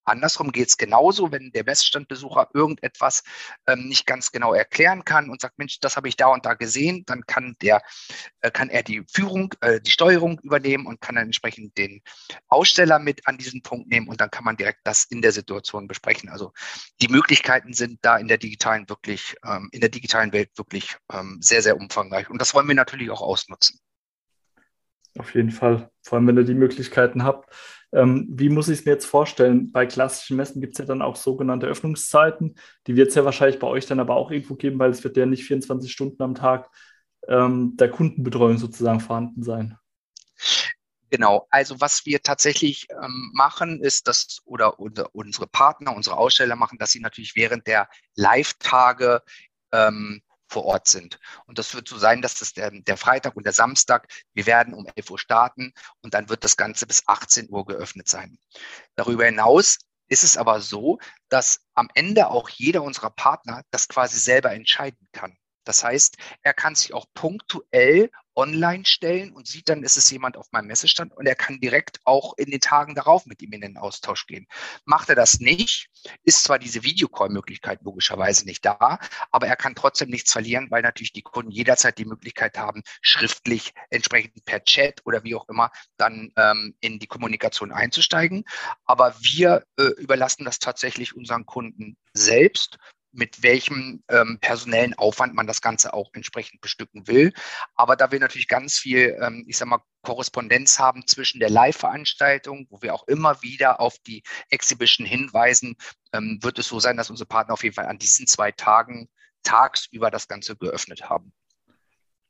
Andersrum 0.04 0.52
geht 0.52 0.68
es 0.68 0.78
genauso, 0.78 1.32
wenn 1.32 1.52
der 1.52 1.64
Messstandbesucher 1.64 2.50
irgendetwas 2.56 3.24
ähm, 3.68 3.88
nicht 3.88 4.08
ganz 4.08 4.32
genau 4.32 4.52
erklären 4.54 5.06
kann 5.06 5.30
und 5.30 5.42
sagt, 5.42 5.60
Mensch, 5.60 5.80
das 5.80 5.96
habe 5.96 6.08
ich 6.08 6.18
da 6.18 6.28
und 6.28 6.44
da 6.44 6.56
gesehen, 6.56 7.04
dann 7.06 7.22
kann 7.28 7.56
der, 7.62 7.84
äh, 8.42 8.50
kann 8.50 8.70
er 8.70 8.82
die 8.82 9.04
Führung, 9.08 9.54
äh, 9.62 9.80
die 9.80 9.92
Steuerung 9.92 10.40
übernehmen 10.40 10.88
und 10.88 11.02
kann 11.02 11.16
dann 11.16 11.26
entsprechend 11.26 11.78
den 11.78 12.02
Aussteller 12.48 12.98
mit 12.98 13.28
an 13.28 13.38
diesen 13.38 13.62
Punkt 13.62 13.90
nehmen 13.90 14.08
und 14.08 14.20
dann 14.20 14.32
kann 14.32 14.44
man 14.44 14.58
direkt 14.58 14.80
das 14.86 15.04
in 15.04 15.22
der 15.22 15.34
Situation 15.34 15.88
besprechen. 15.88 16.30
Also 16.30 16.52
die 17.00 17.08
Möglichkeiten 17.08 17.74
sind 17.74 18.00
da 18.02 18.18
in 18.18 18.28
der 18.28 18.40
digitalen 18.40 18.90
wirklich, 18.90 19.36
ähm, 19.46 19.70
in 19.72 19.82
der 19.82 19.90
digitalen 19.90 20.34
Welt 20.34 20.50
wirklich 20.58 20.98
ähm, 21.14 21.38
sehr, 21.42 21.62
sehr 21.62 21.78
umfangreich. 21.78 22.28
Und 22.28 22.42
das 22.42 22.56
wollen 22.56 22.68
wir 22.68 22.76
natürlich 22.76 23.12
auch 23.12 23.22
ausnutzen. 23.22 23.80
Auf 25.18 25.36
jeden 25.36 25.52
Fall, 25.52 25.90
vor 26.04 26.18
allem 26.18 26.28
wenn 26.28 26.38
ihr 26.38 26.44
die 26.44 26.54
Möglichkeiten 26.54 27.24
habt. 27.24 27.54
Ähm, 27.94 28.28
wie 28.30 28.50
muss 28.50 28.70
ich 28.70 28.80
es 28.80 28.86
mir 28.86 28.94
jetzt 28.94 29.06
vorstellen? 29.06 29.72
Bei 29.72 29.86
klassischen 29.86 30.38
Messen 30.38 30.62
gibt 30.62 30.74
es 30.74 30.80
ja 30.80 30.86
dann 30.86 31.02
auch 31.02 31.18
sogenannte 31.18 31.68
Öffnungszeiten. 31.68 32.56
Die 32.88 32.96
wird 32.96 33.10
es 33.10 33.16
ja 33.16 33.26
wahrscheinlich 33.26 33.60
bei 33.60 33.68
euch 33.68 33.86
dann 33.86 34.00
aber 34.00 34.16
auch 34.16 34.32
irgendwo 34.32 34.56
geben, 34.56 34.80
weil 34.80 34.92
es 34.92 35.04
wird 35.04 35.18
ja 35.18 35.26
nicht 35.26 35.44
24 35.44 35.92
Stunden 35.92 36.24
am 36.24 36.36
Tag 36.36 36.70
ähm, 37.28 37.76
der 37.76 37.90
Kundenbetreuung 37.90 38.58
sozusagen 38.58 39.02
vorhanden 39.02 39.44
sein. 39.44 39.78
Genau, 41.10 41.46
also 41.50 41.82
was 41.82 42.06
wir 42.06 42.22
tatsächlich 42.22 42.88
ähm, 42.90 43.32
machen, 43.34 43.82
ist, 43.82 44.08
dass 44.08 44.40
oder, 44.46 44.80
oder, 44.80 45.14
unsere 45.14 45.46
Partner, 45.46 45.94
unsere 45.94 46.16
Aussteller 46.16 46.56
machen, 46.56 46.78
dass 46.78 46.92
sie 46.92 47.02
natürlich 47.02 47.36
während 47.36 47.68
der 47.68 47.90
Live-Tage 48.16 49.22
ähm, 49.74 50.22
vor 50.52 50.66
Ort 50.66 50.88
sind. 50.88 51.20
Und 51.46 51.58
das 51.58 51.74
wird 51.74 51.88
so 51.88 51.98
sein, 51.98 52.22
dass 52.22 52.36
das 52.36 52.54
der, 52.54 52.72
der 52.72 52.98
Freitag 52.98 53.36
und 53.36 53.46
der 53.46 53.54
Samstag, 53.54 54.08
wir 54.34 54.46
werden 54.46 54.74
um 54.74 54.86
11 54.96 55.10
Uhr 55.10 55.20
starten 55.20 55.74
und 56.02 56.14
dann 56.14 56.30
wird 56.30 56.44
das 56.44 56.58
Ganze 56.58 56.86
bis 56.86 57.08
18 57.08 57.50
Uhr 57.50 57.66
geöffnet 57.66 58.08
sein. 58.08 58.38
Darüber 58.96 59.26
hinaus 59.26 59.78
ist 60.10 60.24
es 60.24 60.36
aber 60.36 60.60
so, 60.60 61.00
dass 61.30 61.62
am 61.74 61.90
Ende 61.94 62.28
auch 62.28 62.50
jeder 62.50 62.84
unserer 62.84 63.12
Partner 63.12 63.64
das 63.72 63.88
quasi 63.88 64.20
selber 64.20 64.52
entscheiden 64.52 65.08
kann. 65.14 65.38
Das 65.64 65.84
heißt, 65.84 66.18
er 66.42 66.54
kann 66.54 66.76
sich 66.76 66.94
auch 66.94 67.06
punktuell 67.14 68.12
online 68.36 68.86
stellen 68.86 69.32
und 69.32 69.48
sieht 69.48 69.70
dann, 69.70 69.84
ist 69.84 69.98
es 69.98 70.10
jemand 70.10 70.38
auf 70.38 70.52
meinem 70.52 70.68
Messestand 70.68 71.14
und 71.16 71.26
er 71.26 71.36
kann 71.36 71.60
direkt 71.60 72.00
auch 72.06 72.34
in 72.38 72.50
den 72.50 72.62
Tagen 72.62 72.96
darauf 72.96 73.26
mit 73.26 73.42
ihm 73.42 73.54
in 73.54 73.62
den 73.62 73.78
Austausch 73.78 74.28
gehen. 74.28 74.48
Macht 74.86 75.10
er 75.10 75.16
das 75.16 75.40
nicht, 75.40 75.90
ist 76.24 76.44
zwar 76.44 76.60
diese 76.60 76.84
Videocall-Möglichkeit 76.84 77.80
logischerweise 77.84 78.46
nicht 78.46 78.66
da, 78.66 79.00
aber 79.32 79.48
er 79.48 79.56
kann 79.56 79.76
trotzdem 79.76 80.10
nichts 80.10 80.32
verlieren, 80.32 80.68
weil 80.70 80.82
natürlich 80.82 81.14
die 81.14 81.22
Kunden 81.22 81.52
jederzeit 81.52 81.98
die 81.98 82.06
Möglichkeit 82.06 82.58
haben, 82.58 82.84
schriftlich 83.02 83.74
entsprechend 83.90 84.46
per 84.46 84.64
Chat 84.64 85.02
oder 85.06 85.24
wie 85.24 85.36
auch 85.36 85.48
immer 85.50 85.72
dann 85.98 86.32
ähm, 86.38 86.76
in 86.80 87.00
die 87.00 87.08
Kommunikation 87.08 87.72
einzusteigen. 87.72 88.44
Aber 88.86 89.16
wir 89.20 89.66
äh, 89.78 89.84
überlassen 89.98 90.46
das 90.46 90.60
tatsächlich 90.60 91.16
unseren 91.16 91.46
Kunden 91.46 91.98
selbst 92.14 92.78
mit 93.12 93.44
welchem 93.44 94.04
ähm, 94.08 94.38
personellen 94.42 94.94
Aufwand 94.94 95.34
man 95.34 95.48
das 95.48 95.62
Ganze 95.62 95.94
auch 95.94 96.10
entsprechend 96.14 96.62
bestücken 96.62 97.08
will. 97.08 97.34
Aber 97.76 97.96
da 97.96 98.12
wir 98.12 98.20
natürlich 98.20 98.48
ganz 98.48 98.78
viel, 98.78 99.18
ähm, 99.22 99.46
ich 99.48 99.58
sag 99.58 99.68
mal, 99.68 99.82
Korrespondenz 100.04 100.80
haben 100.80 101.06
zwischen 101.06 101.40
der 101.40 101.50
Live-Veranstaltung, 101.50 102.68
wo 102.70 102.82
wir 102.82 102.94
auch 102.94 103.08
immer 103.08 103.42
wieder 103.42 103.80
auf 103.80 103.98
die 104.08 104.24
Exhibition 104.50 105.06
hinweisen, 105.06 105.76
ähm, 106.14 106.40
wird 106.42 106.60
es 106.60 106.68
so 106.68 106.80
sein, 106.80 106.98
dass 106.98 107.10
unsere 107.10 107.28
Partner 107.28 107.54
auf 107.54 107.64
jeden 107.64 107.76
Fall 107.76 107.86
an 107.86 108.00
diesen 108.00 108.28
zwei 108.28 108.52
Tagen 108.52 109.10
tagsüber 109.44 110.10
das 110.12 110.28
Ganze 110.28 110.56
geöffnet 110.56 111.10
haben. 111.10 111.34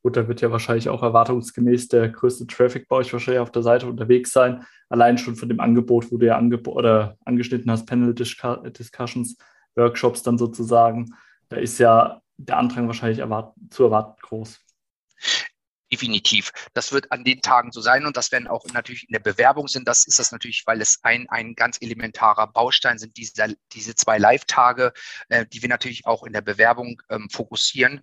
Gut, 0.04 0.17
da 0.17 0.28
wird 0.28 0.41
ja 0.41 0.52
wahrscheinlich 0.52 0.89
auch 0.89 1.04
erwartungsgemäß 1.04 1.88
der 1.89 2.10
größte 2.10 2.48
Traffic 2.48 2.88
bei 2.88 2.96
euch 2.96 3.13
wahrscheinlich 3.13 3.39
auf 3.39 3.52
der 3.52 3.62
Seite 3.62 3.88
unterwegs 3.88 4.32
sein. 4.32 4.65
Allein 4.89 5.20
schon 5.20 5.36
von 5.36 5.48
dem 5.48 5.60
Angebot, 5.60 6.12
wo 6.12 6.17
du 6.17 6.26
ja 6.26 6.38
angeb 6.38 6.67
oder 6.67 7.17
angeschnitten 7.24 7.70
hast, 7.70 7.86
Panel 7.86 8.15
Discussions 8.15 9.38
Workshops 9.76 10.24
dann 10.24 10.38
sozusagen, 10.38 11.16
da 11.50 11.58
ist 11.58 11.80
ja 11.80 12.22
der 12.38 12.58
Andrang 12.58 12.88
wahrscheinlich 12.88 13.20
erwart 13.20 13.54
zu 13.70 13.84
erwarten 13.84 14.20
groß. 14.22 14.60
Definitiv. 15.92 16.54
Das 16.74 16.94
wird 16.94 17.12
an 17.12 17.26
den 17.26 17.42
Tagen 17.42 17.74
so 17.74 17.82
sein 17.82 18.06
und 18.06 18.16
das 18.16 18.32
werden 18.32 18.48
auch 18.48 18.64
natürlich 18.72 19.04
in 19.10 19.12
der 19.12 19.20
Bewerbung 19.20 19.68
sind. 19.68 19.90
Das 19.90 20.06
ist 20.08 20.20
das 20.20 20.32
natürlich, 20.32 20.64
weil 20.66 20.80
es 20.80 21.00
ein, 21.04 21.28
ein 21.30 21.54
ganz 21.54 21.80
elementarer 21.82 22.48
Baustein 22.48 22.98
sind, 22.98 23.18
diese, 23.18 23.58
diese 23.74 23.94
zwei 23.96 24.18
Live-Tage, 24.18 24.94
äh, 25.28 25.46
die 25.46 25.62
wir 25.62 25.68
natürlich 25.68 26.06
auch 26.06 26.24
in 26.24 26.32
der 26.32 26.40
Bewerbung 26.40 27.02
ähm, 27.10 27.30
fokussieren. 27.30 28.00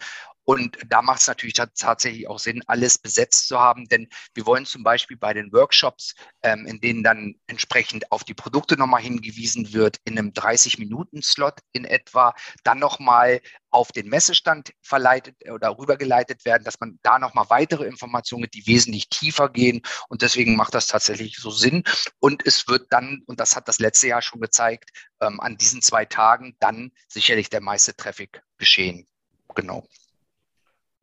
Und 0.49 0.79
da 0.89 1.03
macht 1.03 1.21
es 1.21 1.27
natürlich 1.27 1.53
tatsächlich 1.53 2.27
auch 2.27 2.39
Sinn, 2.39 2.63
alles 2.67 2.97
besetzt 2.97 3.49
zu 3.49 3.59
haben, 3.59 3.87
denn 3.87 4.09
wir 4.33 4.47
wollen 4.47 4.65
zum 4.65 4.83
Beispiel 4.83 5.19
bei 5.19 5.35
den 5.35 5.53
Workshops, 5.53 6.15
ähm, 6.43 6.65
in 6.65 6.81
denen 6.81 7.03
dann 7.03 7.35
entsprechend 7.49 8.11
auf 8.11 8.25
die 8.25 8.33
Produkte 8.33 8.79
nochmal 8.79 9.03
hingewiesen 9.03 9.75
wird, 9.75 9.99
in 10.07 10.19
einem 10.19 10.31
30-Minuten-Slot 10.31 11.59
in 11.73 11.85
etwa, 11.85 12.35
dann 12.65 12.79
nochmal 12.79 13.43
auf 13.69 13.93
den 13.93 14.09
Messestand 14.09 14.73
verleitet 14.81 15.37
oder 15.51 15.77
rübergeleitet 15.77 16.47
werden, 16.47 16.65
dass 16.65 16.81
man 16.81 16.99
da 17.03 17.19
nochmal 17.19 17.51
weitere 17.51 17.85
Informationen, 17.85 18.49
die 18.51 18.67
wesentlich 18.67 19.11
tiefer 19.11 19.51
gehen. 19.51 19.83
Und 20.09 20.23
deswegen 20.23 20.57
macht 20.57 20.75
das 20.75 20.87
tatsächlich 20.87 21.37
so 21.37 21.51
Sinn. 21.51 21.85
Und 22.21 22.47
es 22.47 22.67
wird 22.69 22.87
dann, 22.89 23.23
und 23.27 23.39
das 23.39 23.55
hat 23.55 23.69
das 23.69 23.81
letzte 23.81 24.09
Jahr 24.09 24.23
schon 24.23 24.41
gezeigt, 24.41 24.93
ähm, 25.21 25.41
an 25.41 25.59
diesen 25.59 25.83
zwei 25.83 26.07
Tagen 26.07 26.57
dann 26.59 26.91
sicherlich 27.07 27.51
der 27.51 27.61
meiste 27.61 27.95
Traffic 27.95 28.41
geschehen. 28.57 29.07
Genau. 29.55 29.87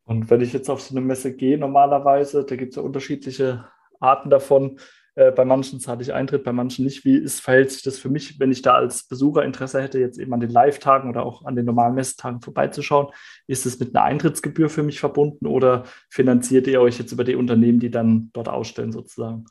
Und 0.06 0.30
wenn 0.30 0.40
ich 0.40 0.52
jetzt 0.52 0.70
auf 0.70 0.80
so 0.80 0.94
eine 0.94 1.04
Messe 1.04 1.34
gehe, 1.34 1.58
normalerweise, 1.58 2.44
da 2.44 2.56
gibt 2.56 2.70
es 2.70 2.76
ja 2.76 2.82
unterschiedliche 2.82 3.66
Arten 3.98 4.30
davon. 4.30 4.78
Äh, 5.16 5.32
bei 5.32 5.44
manchen 5.44 5.80
zahle 5.80 6.00
ich 6.02 6.12
Eintritt, 6.12 6.44
bei 6.44 6.52
manchen 6.52 6.84
nicht. 6.84 7.04
Wie 7.04 7.16
ist, 7.16 7.40
verhält 7.40 7.72
sich 7.72 7.82
das 7.82 7.98
für 7.98 8.08
mich, 8.08 8.38
wenn 8.38 8.52
ich 8.52 8.62
da 8.62 8.74
als 8.74 9.08
Besucher 9.08 9.44
Interesse 9.44 9.82
hätte, 9.82 9.98
jetzt 9.98 10.18
eben 10.18 10.32
an 10.32 10.38
den 10.38 10.50
Live-Tagen 10.50 11.10
oder 11.10 11.26
auch 11.26 11.44
an 11.44 11.56
den 11.56 11.64
normalen 11.64 11.94
Messetagen 11.94 12.40
vorbeizuschauen? 12.40 13.08
Ist 13.48 13.66
es 13.66 13.80
mit 13.80 13.96
einer 13.96 14.04
Eintrittsgebühr 14.04 14.70
für 14.70 14.84
mich 14.84 15.00
verbunden 15.00 15.46
oder 15.46 15.84
finanziert 16.08 16.68
ihr 16.68 16.80
euch 16.80 16.98
jetzt 16.98 17.10
über 17.10 17.24
die 17.24 17.34
Unternehmen, 17.34 17.80
die 17.80 17.90
dann 17.90 18.30
dort 18.32 18.48
ausstellen 18.48 18.92
sozusagen? 18.92 19.46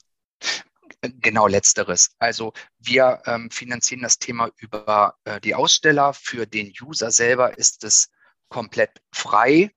Genau 1.02 1.48
letzteres. 1.48 2.16
Also 2.18 2.54
wir 2.80 3.22
ähm, 3.26 3.52
finanzieren 3.52 4.02
das 4.04 4.20
Thema 4.20 4.50
über 4.58 5.16
äh, 5.26 5.42
die 5.42 5.54
Aussteller. 5.54 6.14
Für 6.14 6.46
den 6.46 6.72
User 6.82 7.12
selber 7.12 7.58
ist 7.58 7.84
es 7.84 8.10
komplett 8.48 9.02
frei. 9.12 9.72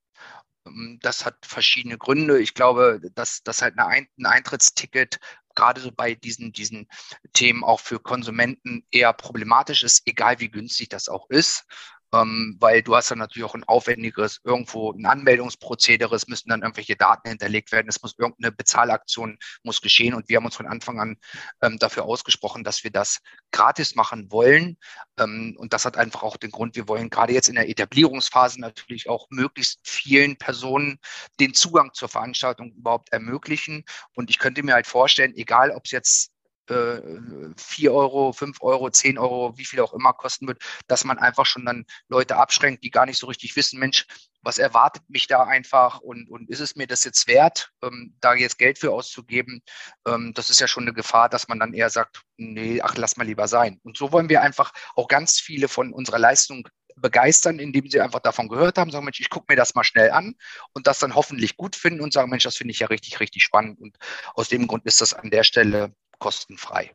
Ähm, 0.69 0.99
das 1.03 1.25
hat 1.25 1.47
verschiedene 1.47 1.99
Gründe. 1.99 2.41
Ich 2.41 2.55
glaube, 2.55 3.01
dass 3.15 3.43
das 3.43 3.63
halt 3.63 3.79
ein 3.79 4.09
Eintrittsticket 4.25 5.19
gerade 5.55 5.81
so 5.81 5.91
bei 5.91 6.15
diesen, 6.15 6.53
diesen 6.53 6.87
Themen 7.33 7.65
auch 7.65 7.81
für 7.81 7.99
Konsumenten 7.99 8.87
eher 8.93 9.13
problematisch 9.13 9.83
ist, 9.83 10.07
egal 10.07 10.39
wie 10.39 10.51
günstig 10.51 10.89
das 10.89 11.09
auch 11.09 11.29
ist 11.31 11.67
ähm, 12.15 12.57
weil 12.61 12.83
du 12.83 12.97
hast 12.97 13.11
dann 13.11 13.19
natürlich 13.19 13.49
auch 13.49 13.55
ein 13.55 13.65
aufwendigeres, 13.65 14.41
irgendwo 14.45 14.93
ein 14.93 15.07
Anmeldungsprozedere, 15.07 16.15
es 16.15 16.29
müssen 16.29 16.49
dann 16.49 16.63
irgendwelche 16.63 16.97
Daten 16.97 17.29
hinterlegt 17.29 17.73
werden, 17.73 17.89
es 17.89 18.03
muss 18.03 18.15
irgendeine 18.19 18.53
Bezahlaktion 18.53 19.39
muss 19.63 19.81
geschehen 19.81 20.15
und 20.15 20.29
wir 20.29 20.37
haben 20.37 20.47
uns 20.47 20.57
von 20.57 20.67
Anfang 20.67 21.01
an 21.01 21.17
ähm, 21.63 21.79
dafür 21.79 22.05
ausgesprochen, 22.05 22.65
dass 22.65 22.85
wir 22.85 22.91
das 22.91 23.21
gratis 23.53 23.95
machen 23.95 24.31
wollen. 24.33 24.79
Ähm, 25.19 25.57
und 25.59 25.73
das 25.73 25.85
hat 25.85 25.97
einfach 25.97 26.23
auch 26.23 26.37
den 26.37 26.51
Grund, 26.51 26.77
wir 26.77 26.89
wollen 26.89 27.11
gerade 27.11 27.33
jetzt 27.33 27.49
in 27.49 27.57
der 27.57 27.69
Etablierungsphase 27.69 28.61
natürlich 28.61 29.09
auch 29.09 29.27
möglichst 29.31 29.81
vielen 29.83 30.37
Personen 30.37 30.99
den 31.41 31.55
Zugang 31.55 31.93
zur 31.93 32.09
Veranstaltung 32.09 32.73
überhaupt 32.73 33.13
ermöglichen. 33.13 33.85
Und 34.15 34.31
ich 34.31 34.39
könnte 34.39 34.63
mir 34.63 34.75
halt 34.75 34.87
vorstellen, 34.87 35.35
egal 35.35 35.71
ob 35.71 35.85
es 35.85 35.91
jetzt 35.91 36.33
4 36.69 37.93
Euro, 37.93 38.33
5 38.33 38.61
Euro, 38.61 38.91
10 38.91 39.19
Euro, 39.19 39.57
wie 39.57 39.65
viel 39.65 39.81
auch 39.81 39.93
immer 39.95 40.13
kosten 40.13 40.47
wird, 40.49 40.63
dass 40.87 41.05
man 41.05 41.19
einfach 41.19 41.47
schon 41.47 41.65
dann 41.65 41.85
Leute 42.09 42.37
abschränkt, 42.37 42.85
die 42.85 42.91
gar 42.91 43.07
nicht 43.07 43.19
so 43.19 43.27
richtig 43.27 43.57
wissen, 43.57 43.79
Mensch, 43.79 44.07
was 44.43 44.59
erwartet 44.59 45.03
mich 45.09 45.27
da 45.27 45.45
einfach 45.45 46.01
und, 46.01 46.29
und 46.31 46.49
ist 46.49 46.61
es 46.61 46.77
mir 46.77 46.87
das 46.87 47.05
jetzt 47.05 47.27
wert, 47.27 47.71
ähm, 47.83 48.15
da 48.21 48.35
jetzt 48.35 48.59
Geld 48.59 48.79
für 48.79 48.93
auszugeben? 48.93 49.63
Ähm, 50.07 50.33
das 50.35 50.51
ist 50.51 50.61
ja 50.61 50.69
schon 50.69 50.85
eine 50.85 50.93
Gefahr, 50.93 51.29
dass 51.29 51.49
man 51.49 51.59
dann 51.59 51.75
eher 51.75 51.91
sagt, 51.91 52.23
nee, 52.37 52.81
ach, 52.81 52.97
lass 52.97 53.17
mal 53.17 53.25
lieber 53.25 53.49
sein. 53.49 53.81
Und 53.83 53.97
so 53.97 54.13
wollen 54.13 54.29
wir 54.29 54.43
einfach 54.43 54.73
auch 54.95 55.09
ganz 55.09 55.41
viele 55.41 55.69
von 55.69 55.93
unserer 55.93 56.19
Leistung 56.19 56.69
begeistern, 57.01 57.59
indem 57.59 57.89
sie 57.89 58.01
einfach 58.01 58.21
davon 58.21 58.49
gehört 58.49 58.79
haben, 58.79 58.91
sagen, 58.91 59.05
Mensch, 59.05 59.21
ich 59.21 59.31
gucke 59.31 59.47
mir 59.49 59.57
das 59.57 59.75
mal 59.75 59.85
schnell 59.85 60.11
an 60.11 60.35
und 60.73 60.87
das 60.87 60.99
dann 60.99 61.15
hoffentlich 61.15 61.57
gut 61.57 61.77
finden 61.77 62.01
und 62.01 62.13
sagen, 62.13 62.31
Mensch, 62.31 62.45
das 62.45 62.57
finde 62.57 62.73
ich 62.73 62.81
ja 62.81 62.89
richtig, 62.89 63.21
richtig 63.21 63.43
spannend. 63.43 63.79
Und 63.81 63.97
aus 64.35 64.49
dem 64.49 64.67
Grund 64.67 64.85
ist 64.87 65.01
das 65.01 65.15
an 65.15 65.31
der 65.31 65.45
Stelle 65.45 65.95
kostenfrei. 66.19 66.93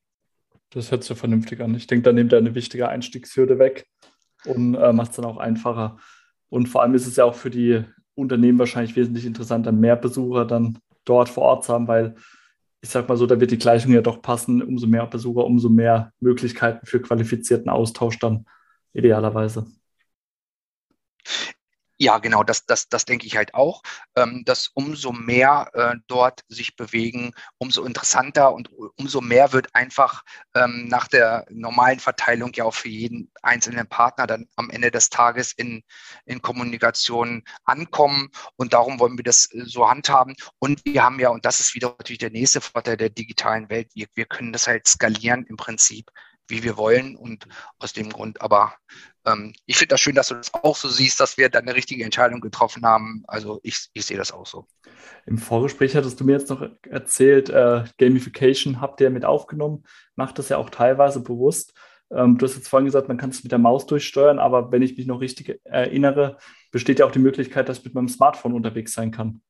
Das 0.72 0.92
hört 0.92 1.04
sich 1.04 1.18
vernünftig 1.18 1.62
an. 1.62 1.76
Ich 1.76 1.88
denke, 1.88 2.04
da 2.04 2.14
nimmt 2.14 2.34
er 2.34 2.40
eine 2.40 2.56
wichtige 2.56 2.90
Einstiegshürde 2.90 3.60
weg 3.60 3.86
und 4.46 4.76
äh, 4.76 4.92
macht 4.92 5.12
es 5.12 5.16
dann 5.18 5.26
auch 5.26 5.38
einfacher. 5.38 5.98
Und 6.50 6.68
vor 6.68 6.82
allem 6.82 6.96
ist 6.96 7.08
es 7.08 7.16
ja 7.16 7.26
auch 7.26 7.36
für 7.36 7.50
die 7.50 7.84
Unternehmen 8.16 8.60
wahrscheinlich 8.60 8.96
wesentlich 8.96 9.26
interessanter, 9.26 9.72
mehr 9.72 9.96
Besucher 9.96 10.46
dann 10.46 10.80
dort 11.06 11.30
vor 11.30 11.44
Ort 11.44 11.66
zu 11.66 11.74
haben, 11.74 11.88
weil 11.88 12.16
ich 12.82 12.90
sag 12.90 13.08
mal 13.08 13.18
so, 13.18 13.26
da 13.26 13.40
wird 13.40 13.52
die 13.52 13.58
Gleichung 13.58 13.94
ja 13.94 14.02
doch 14.02 14.22
passen. 14.22 14.62
Umso 14.62 14.88
mehr 14.88 15.06
Besucher, 15.06 15.46
umso 15.46 15.70
mehr 15.70 16.12
Möglichkeiten 16.20 16.86
für 16.86 17.02
qualifizierten 17.02 17.70
Austausch 17.70 18.20
dann 18.20 18.46
idealerweise. 18.92 19.66
Ja, 22.04 22.18
genau, 22.18 22.44
das, 22.44 22.66
das, 22.66 22.90
das 22.90 23.06
denke 23.06 23.26
ich 23.26 23.38
halt 23.38 23.54
auch, 23.54 23.82
ähm, 24.18 24.44
dass 24.44 24.68
umso 24.74 25.14
mehr 25.14 25.70
äh, 25.74 25.96
dort 26.08 26.44
sich 26.50 26.76
bewegen, 26.76 27.34
umso 27.60 27.86
interessanter 27.86 28.54
und 28.54 28.70
umso 28.98 29.22
mehr 29.22 29.54
wird 29.54 29.74
einfach 29.74 30.24
ähm, 30.54 30.90
nach 30.90 31.08
der 31.08 31.46
normalen 31.50 32.02
Verteilung 32.02 32.52
ja 32.56 32.66
auch 32.66 32.74
für 32.74 32.90
jeden 32.90 33.32
einzelnen 33.42 33.88
Partner 33.88 34.28
dann 34.28 34.50
am 34.58 34.70
Ende 34.70 34.92
des 34.92 35.12
Tages 35.12 35.54
in, 35.54 35.82
in 36.26 36.42
Kommunikation 36.42 37.44
ankommen. 37.64 38.32
Und 38.58 38.74
darum 38.74 39.00
wollen 39.00 39.18
wir 39.18 39.24
das 39.24 39.50
äh, 39.54 39.64
so 39.64 39.90
handhaben. 39.90 40.36
Und 40.60 40.84
wir 40.84 41.06
haben 41.06 41.22
ja, 41.22 41.30
und 41.30 41.46
das 41.46 41.62
ist 41.62 41.74
wieder 41.74 41.96
natürlich 41.98 42.20
der 42.20 42.32
nächste 42.32 42.60
Vorteil 42.60 42.98
der 42.98 43.12
digitalen 43.12 43.70
Welt, 43.70 43.90
wir, 43.94 44.08
wir 44.14 44.26
können 44.26 44.52
das 44.52 44.68
halt 44.68 44.90
skalieren 44.90 45.46
im 45.46 45.56
Prinzip 45.56 46.12
wie 46.48 46.64
wir 46.64 46.78
wollen. 46.78 47.16
Und 47.16 47.48
aus 47.80 47.94
dem 47.94 48.10
Grund, 48.10 48.42
aber 48.42 48.74
ähm, 49.26 49.54
ich 49.66 49.78
finde 49.78 49.94
das 49.94 50.02
schön, 50.02 50.16
dass 50.16 50.30
du 50.30 50.36
das 50.36 50.54
auch 50.54 50.76
so 50.76 50.90
siehst, 50.90 51.20
dass 51.20 51.38
wir 51.38 51.50
da 51.50 51.60
eine 51.60 51.76
richtige 51.76 52.04
Entscheidung 52.04 52.42
getroffen 52.42 52.86
haben. 52.86 53.24
Also 53.28 53.60
ich, 53.64 53.90
ich 53.94 54.06
sehe 54.06 54.18
das 54.18 54.32
auch 54.32 54.46
so. 54.46 54.68
Im 55.26 55.38
Vorgespräch 55.38 55.96
hattest 55.96 56.20
du 56.20 56.26
mir 56.26 56.34
jetzt 56.34 56.50
noch 56.50 56.68
erzählt, 56.90 57.50
äh, 57.50 57.84
Gamification 57.98 58.82
habt 58.82 59.00
ihr 59.02 59.10
mit 59.10 59.26
aufgenommen, 59.26 59.84
macht 60.16 60.40
das 60.40 60.50
ja 60.50 60.58
auch 60.58 60.70
teilweise 60.70 61.22
bewusst. 61.22 61.74
Ähm, 62.12 62.38
du 62.38 62.46
hast 62.46 62.56
jetzt 62.56 62.68
vorhin 62.68 62.86
gesagt, 62.86 63.08
man 63.08 63.18
kann 63.18 63.30
es 63.30 63.44
mit 63.44 63.52
der 63.52 63.60
Maus 63.60 63.86
durchsteuern, 63.86 64.40
aber 64.40 64.72
wenn 64.72 64.82
ich 64.82 64.98
mich 64.98 65.08
noch 65.08 65.22
richtig 65.22 65.62
erinnere, 65.64 66.38
besteht 66.72 67.00
ja 67.00 67.06
auch 67.06 67.12
die 67.12 67.20
Möglichkeit, 67.20 67.70
dass 67.70 67.80
ich 67.80 67.86
mit 67.86 67.94
meinem 67.94 68.10
Smartphone 68.10 68.54
unterwegs 68.54 68.94
sein 68.94 69.12
kann. 69.12 69.42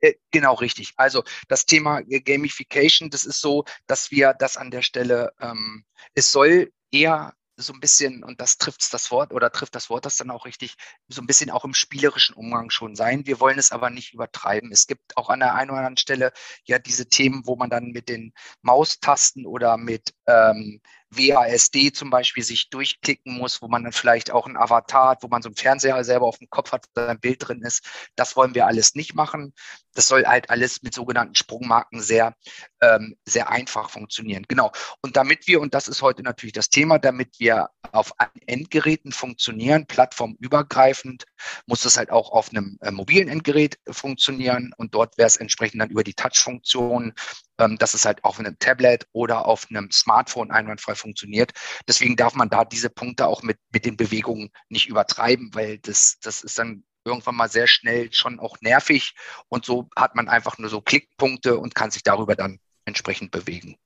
Äh, 0.00 0.14
genau 0.30 0.54
richtig. 0.54 0.92
Also 0.96 1.24
das 1.48 1.66
Thema 1.66 2.02
Gamification, 2.02 3.10
das 3.10 3.24
ist 3.24 3.40
so, 3.40 3.64
dass 3.86 4.10
wir 4.10 4.34
das 4.34 4.56
an 4.56 4.70
der 4.70 4.82
Stelle, 4.82 5.32
ähm, 5.40 5.84
es 6.14 6.30
soll 6.32 6.72
eher 6.90 7.34
so 7.60 7.72
ein 7.72 7.80
bisschen, 7.80 8.22
und 8.22 8.40
das 8.40 8.56
trifft 8.56 8.92
das 8.94 9.10
Wort 9.10 9.32
oder 9.32 9.50
trifft 9.50 9.74
das 9.74 9.90
Wort 9.90 10.06
das 10.06 10.16
dann 10.16 10.30
auch 10.30 10.46
richtig, 10.46 10.76
so 11.08 11.20
ein 11.20 11.26
bisschen 11.26 11.50
auch 11.50 11.64
im 11.64 11.74
spielerischen 11.74 12.34
Umgang 12.36 12.70
schon 12.70 12.94
sein. 12.94 13.26
Wir 13.26 13.40
wollen 13.40 13.58
es 13.58 13.72
aber 13.72 13.90
nicht 13.90 14.14
übertreiben. 14.14 14.70
Es 14.70 14.86
gibt 14.86 15.16
auch 15.16 15.28
an 15.28 15.40
der 15.40 15.54
einen 15.54 15.70
oder 15.70 15.80
anderen 15.80 15.96
Stelle 15.96 16.32
ja 16.64 16.78
diese 16.78 17.08
Themen, 17.08 17.42
wo 17.46 17.56
man 17.56 17.68
dann 17.68 17.90
mit 17.90 18.08
den 18.08 18.32
Maustasten 18.62 19.44
oder 19.44 19.76
mit 19.76 20.14
ähm, 20.26 20.80
WASD 21.10 21.92
zum 21.92 22.10
Beispiel 22.10 22.44
sich 22.44 22.70
durchklicken 22.70 23.36
muss, 23.38 23.62
wo 23.62 23.68
man 23.68 23.82
dann 23.82 23.92
vielleicht 23.92 24.30
auch 24.30 24.46
ein 24.46 24.56
Avatar 24.56 25.10
hat, 25.10 25.22
wo 25.22 25.28
man 25.28 25.42
so 25.42 25.48
einen 25.48 25.56
Fernseher 25.56 26.02
selber 26.04 26.26
auf 26.26 26.38
dem 26.38 26.50
Kopf 26.50 26.72
hat, 26.72 26.86
da 26.94 27.08
ein 27.08 27.20
Bild 27.20 27.48
drin 27.48 27.62
ist. 27.62 27.84
Das 28.14 28.36
wollen 28.36 28.54
wir 28.54 28.66
alles 28.66 28.94
nicht 28.94 29.14
machen. 29.14 29.54
Das 29.98 30.06
soll 30.06 30.24
halt 30.26 30.48
alles 30.48 30.80
mit 30.84 30.94
sogenannten 30.94 31.34
Sprungmarken 31.34 32.00
sehr, 32.00 32.36
ähm, 32.80 33.16
sehr 33.24 33.50
einfach 33.50 33.90
funktionieren. 33.90 34.44
Genau. 34.46 34.70
Und 35.02 35.16
damit 35.16 35.48
wir, 35.48 35.60
und 35.60 35.74
das 35.74 35.88
ist 35.88 36.02
heute 36.02 36.22
natürlich 36.22 36.52
das 36.52 36.70
Thema, 36.70 37.00
damit 37.00 37.40
wir 37.40 37.70
auf 37.90 38.12
Endgeräten 38.46 39.10
funktionieren, 39.10 39.86
plattformübergreifend, 39.88 41.24
muss 41.66 41.82
das 41.82 41.96
halt 41.96 42.10
auch 42.10 42.30
auf 42.30 42.50
einem 42.50 42.78
äh, 42.80 42.92
mobilen 42.92 43.26
Endgerät 43.26 43.76
funktionieren. 43.90 44.72
Und 44.76 44.94
dort 44.94 45.18
wäre 45.18 45.26
es 45.26 45.36
entsprechend 45.36 45.80
dann 45.80 45.90
über 45.90 46.04
die 46.04 46.14
Touch-Funktion 46.14 47.12
ähm, 47.58 47.76
dass 47.76 47.94
es 47.94 48.04
halt 48.04 48.22
auf 48.24 48.38
einem 48.38 48.56
Tablet 48.58 49.06
oder 49.12 49.46
auf 49.46 49.66
einem 49.68 49.90
Smartphone 49.90 50.50
einwandfrei 50.50 50.94
funktioniert. 50.94 51.50
Deswegen 51.88 52.14
darf 52.14 52.34
man 52.34 52.48
da 52.48 52.64
diese 52.64 52.88
Punkte 52.88 53.26
auch 53.26 53.42
mit, 53.42 53.58
mit 53.72 53.84
den 53.84 53.96
Bewegungen 53.96 54.50
nicht 54.68 54.88
übertreiben, 54.88 55.50
weil 55.54 55.78
das, 55.78 56.18
das 56.22 56.42
ist 56.42 56.58
dann 56.58 56.84
irgendwann 57.08 57.36
mal 57.36 57.48
sehr 57.48 57.66
schnell 57.66 58.12
schon 58.12 58.38
auch 58.38 58.56
nervig 58.60 59.14
und 59.48 59.64
so 59.64 59.88
hat 59.96 60.14
man 60.14 60.28
einfach 60.28 60.58
nur 60.58 60.68
so 60.68 60.80
Klickpunkte 60.80 61.58
und 61.58 61.74
kann 61.74 61.90
sich 61.90 62.02
darüber 62.02 62.36
dann 62.36 62.60
entsprechend 62.84 63.30
bewegen. 63.30 63.76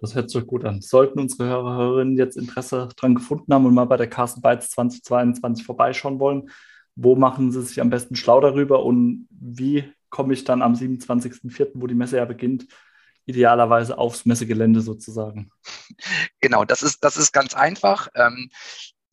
Das 0.00 0.14
hört 0.14 0.30
sich 0.30 0.46
gut 0.46 0.64
an. 0.64 0.80
Sollten 0.80 1.18
unsere 1.18 1.48
Hörer, 1.48 1.76
Hörerinnen 1.76 2.16
jetzt 2.16 2.36
Interesse 2.36 2.88
daran 2.96 3.16
gefunden 3.16 3.52
haben 3.52 3.66
und 3.66 3.74
mal 3.74 3.86
bei 3.86 3.96
der 3.96 4.08
Carsten 4.08 4.42
Bytes 4.42 4.70
2022 4.70 5.66
vorbeischauen 5.66 6.20
wollen, 6.20 6.50
wo 6.94 7.16
machen 7.16 7.50
sie 7.50 7.62
sich 7.62 7.80
am 7.80 7.90
besten 7.90 8.14
schlau 8.14 8.40
darüber 8.40 8.84
und 8.84 9.26
wie 9.30 9.92
komme 10.10 10.34
ich 10.34 10.44
dann 10.44 10.62
am 10.62 10.74
27.04., 10.74 11.70
wo 11.74 11.86
die 11.86 11.94
Messe 11.94 12.16
ja 12.16 12.24
beginnt, 12.24 12.66
idealerweise 13.26 13.98
aufs 13.98 14.24
Messegelände 14.24 14.80
sozusagen? 14.80 15.50
Genau, 16.40 16.64
das 16.64 16.82
ist, 16.82 17.02
das 17.02 17.16
ist 17.16 17.32
ganz 17.32 17.54
einfach. 17.54 18.08
Ähm, 18.14 18.50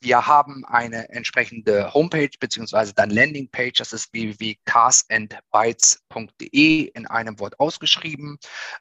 wir 0.06 0.26
haben 0.28 0.64
eine 0.66 1.10
entsprechende 1.10 1.92
Homepage 1.94 2.30
beziehungsweise 2.40 2.94
dann 2.94 3.10
Landingpage, 3.10 3.80
das 3.80 3.92
ist 3.92 4.14
www.carsandbytes.de 4.14 6.84
in 6.84 7.08
einem 7.08 7.40
Wort 7.40 7.60
ausgeschrieben. 7.60 8.38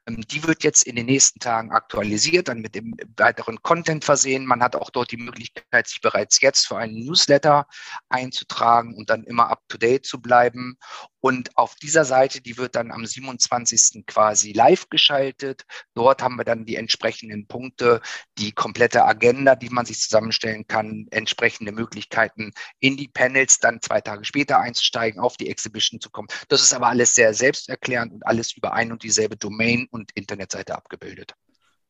Ähm, 0.07 0.21
die 0.21 0.47
wird 0.47 0.63
jetzt 0.65 0.83
in 0.83 0.97
den 0.97 1.07
nächsten 1.07 1.41
Tagen 1.41 1.73
aktualisiert, 1.73 2.49
dann 2.49 2.61
mit 2.61 2.75
dem 2.75 2.95
weiteren 3.17 3.63
Content 3.63 4.05
versehen. 4.05 4.45
Man 4.45 4.63
hat 4.63 4.77
auch 4.77 4.91
dort 4.91 5.13
die 5.13 5.17
Möglichkeit, 5.17 5.89
sich 5.89 6.03
bereits 6.03 6.43
jetzt 6.43 6.69
für 6.69 6.77
einen 6.77 7.07
Newsletter 7.07 7.67
einzutragen 8.11 8.95
und 8.95 9.09
dann 9.09 9.25
immer 9.25 9.49
up-to-date 9.49 10.05
zu 10.05 10.21
bleiben. 10.21 10.77
Und 11.25 11.57
auf 11.57 11.75
dieser 11.77 12.05
Seite, 12.05 12.43
die 12.43 12.59
wird 12.59 12.77
dann 12.77 12.91
am 12.91 13.07
27. 13.07 14.05
quasi 14.07 14.53
live 14.53 14.91
geschaltet. 14.91 15.65
Dort 15.95 16.21
haben 16.21 16.37
wir 16.37 16.45
dann 16.45 16.67
die 16.67 16.77
entsprechenden 16.77 17.47
Punkte, 17.47 18.03
die 18.37 18.53
komplette 18.53 19.07
Agenda, 19.07 19.55
die 19.55 19.71
man 19.71 19.87
sich 19.87 20.01
zusammenstellen 20.01 20.67
kann, 20.67 21.07
entsprechende 21.13 21.73
Möglichkeiten 21.73 22.53
in 22.79 22.99
die 22.99 23.09
Panels, 23.09 23.59
dann 23.59 23.81
zwei 23.81 24.03
Tage 24.03 24.27
später 24.27 24.61
einzusteigen, 24.61 25.19
auf 25.19 25.39
die 25.39 25.49
Exhibition 25.49 25.99
zu 25.99 26.11
kommen. 26.11 26.29
Das 26.51 26.61
ist 26.61 26.75
aber 26.75 26.89
alles 26.89 27.15
sehr 27.15 27.33
selbsterklärend 27.33 28.13
und 28.13 28.27
alles 28.27 28.55
über 28.55 28.75
ein 28.75 28.93
und 28.93 29.03
dieselbe 29.03 29.39
Domain 29.39 29.89
und 29.91 30.11
Internetseite 30.15 30.75
abgebildet. 30.75 31.33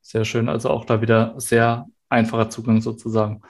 Sehr 0.00 0.24
schön, 0.24 0.48
also 0.48 0.70
auch 0.70 0.84
da 0.84 1.02
wieder 1.02 1.34
sehr 1.40 1.88
einfacher 2.08 2.50
Zugang 2.50 2.80
sozusagen. 2.80 3.42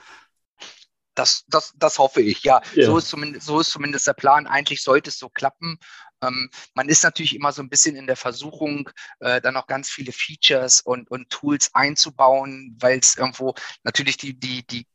Das, 1.14 1.44
das, 1.48 1.72
das 1.77 1.98
hoffe 1.98 2.20
ich, 2.20 2.42
ja. 2.42 2.61
ja. 2.74 2.87
So, 2.87 2.98
ist 2.98 3.09
zumindest, 3.09 3.46
so 3.46 3.61
ist 3.61 3.70
zumindest 3.70 4.07
der 4.07 4.14
Plan. 4.14 4.46
Eigentlich 4.46 4.83
sollte 4.83 5.11
es 5.11 5.18
so 5.18 5.29
klappen. 5.29 5.79
Ähm, 6.22 6.50
man 6.74 6.88
ist 6.88 7.05
natürlich 7.05 7.35
immer 7.35 7.53
so 7.53 7.62
ein 7.62 7.68
bisschen 7.68 7.96
in 7.96 8.07
der 8.07 8.16
Versuchung, 8.16 8.90
äh, 9.20 9.40
dann 9.40 9.55
noch 9.55 9.66
ganz 9.66 9.90
viele 9.90 10.12
Features 10.12 10.81
und, 10.81 11.11
und 11.11 11.31
Tools 11.31 11.74
einzubauen, 11.74 12.77
weil 12.81 12.98
es 12.98 13.16
irgendwo 13.16 13.55
natürlich 13.83 14.16
die, 14.16 14.38
die, 14.38 14.66
die 14.66 14.87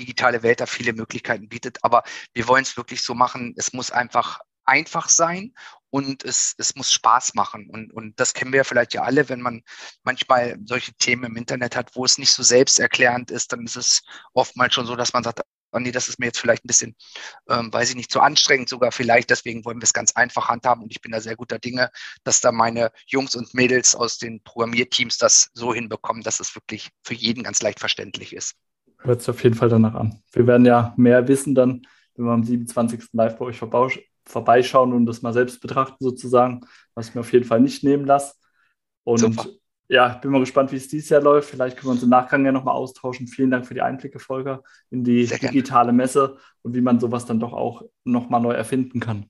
digitale 0.00 0.42
Welt 0.42 0.60
da 0.60 0.66
viele 0.66 0.92
Möglichkeiten 0.92 1.48
bietet. 1.48 1.78
Aber 1.82 2.02
wir 2.32 2.48
wollen 2.48 2.62
es 2.62 2.76
wirklich 2.76 3.02
so 3.02 3.14
machen. 3.14 3.54
Es 3.56 3.72
muss 3.72 3.90
einfach 3.90 4.40
einfach 4.66 5.08
sein 5.08 5.54
und 5.94 6.24
es, 6.24 6.56
es 6.58 6.74
muss 6.74 6.92
Spaß 6.92 7.34
machen. 7.34 7.70
Und, 7.70 7.92
und 7.92 8.18
das 8.18 8.34
kennen 8.34 8.52
wir 8.52 8.58
ja 8.58 8.64
vielleicht 8.64 8.94
ja 8.94 9.02
alle, 9.02 9.28
wenn 9.28 9.40
man 9.40 9.62
manchmal 10.02 10.56
solche 10.64 10.92
Themen 10.94 11.22
im 11.22 11.36
Internet 11.36 11.76
hat, 11.76 11.94
wo 11.94 12.04
es 12.04 12.18
nicht 12.18 12.32
so 12.32 12.42
selbsterklärend 12.42 13.30
ist, 13.30 13.52
dann 13.52 13.62
ist 13.62 13.76
es 13.76 14.02
oftmals 14.32 14.74
schon 14.74 14.86
so, 14.86 14.96
dass 14.96 15.12
man 15.12 15.22
sagt, 15.22 15.42
oh 15.70 15.78
nee, 15.78 15.92
das 15.92 16.08
ist 16.08 16.18
mir 16.18 16.26
jetzt 16.26 16.40
vielleicht 16.40 16.64
ein 16.64 16.66
bisschen, 16.66 16.96
ähm, 17.48 17.72
weiß 17.72 17.90
ich 17.90 17.94
nicht, 17.94 18.10
zu 18.10 18.20
anstrengend 18.20 18.68
sogar 18.68 18.90
vielleicht. 18.90 19.30
Deswegen 19.30 19.64
wollen 19.64 19.78
wir 19.78 19.84
es 19.84 19.92
ganz 19.92 20.10
einfach 20.16 20.48
handhaben 20.48 20.82
und 20.82 20.90
ich 20.90 21.00
bin 21.00 21.12
da 21.12 21.20
sehr 21.20 21.36
guter 21.36 21.60
Dinge, 21.60 21.90
dass 22.24 22.40
da 22.40 22.50
meine 22.50 22.90
Jungs 23.06 23.36
und 23.36 23.54
Mädels 23.54 23.94
aus 23.94 24.18
den 24.18 24.42
Programmierteams 24.42 25.16
das 25.18 25.50
so 25.54 25.72
hinbekommen, 25.72 26.24
dass 26.24 26.40
es 26.40 26.56
wirklich 26.56 26.90
für 27.04 27.14
jeden 27.14 27.44
ganz 27.44 27.62
leicht 27.62 27.78
verständlich 27.78 28.34
ist. 28.34 28.56
Hört 28.98 29.20
sich 29.20 29.30
auf 29.30 29.44
jeden 29.44 29.54
Fall 29.54 29.68
danach 29.68 29.94
an. 29.94 30.20
Wir 30.32 30.48
werden 30.48 30.66
ja 30.66 30.92
mehr 30.96 31.28
wissen 31.28 31.54
dann, 31.54 31.86
wenn 32.16 32.24
wir 32.24 32.32
am 32.32 32.42
27. 32.42 33.10
live 33.12 33.38
bei 33.38 33.44
euch 33.44 33.58
vorbeischauen 34.26 34.92
und 34.92 35.06
das 35.06 35.22
mal 35.22 35.32
selbst 35.32 35.60
betrachten 35.60 36.02
sozusagen, 36.02 36.60
was 36.94 37.08
ich 37.08 37.14
mir 37.14 37.20
auf 37.20 37.32
jeden 37.32 37.44
Fall 37.44 37.60
nicht 37.60 37.84
nehmen 37.84 38.06
lasse. 38.06 38.34
Und 39.04 39.18
Super 39.18 39.46
ja, 39.88 40.08
bin 40.08 40.30
mal 40.30 40.40
gespannt, 40.40 40.72
wie 40.72 40.76
es 40.76 40.88
dieses 40.88 41.10
Jahr 41.10 41.20
läuft. 41.20 41.50
Vielleicht 41.50 41.76
können 41.76 41.88
wir 41.88 41.92
uns 41.92 42.02
im 42.02 42.08
Nachgang 42.08 42.44
ja 42.44 42.52
nochmal 42.52 42.74
austauschen. 42.74 43.28
Vielen 43.28 43.50
Dank 43.50 43.66
für 43.66 43.74
die 43.74 43.82
Einblicke, 43.82 44.18
Volker, 44.18 44.62
in 44.90 45.04
die 45.04 45.26
digitale. 45.26 45.92
Messe 45.92 46.38
und 46.62 46.74
wie 46.74 46.80
man 46.80 46.98
sowas 47.00 47.26
dann 47.26 47.40
doch 47.40 47.52
auch 47.52 47.82
nochmal 48.04 48.40
neu 48.40 48.52
erfinden 48.52 49.00
kann. 49.00 49.26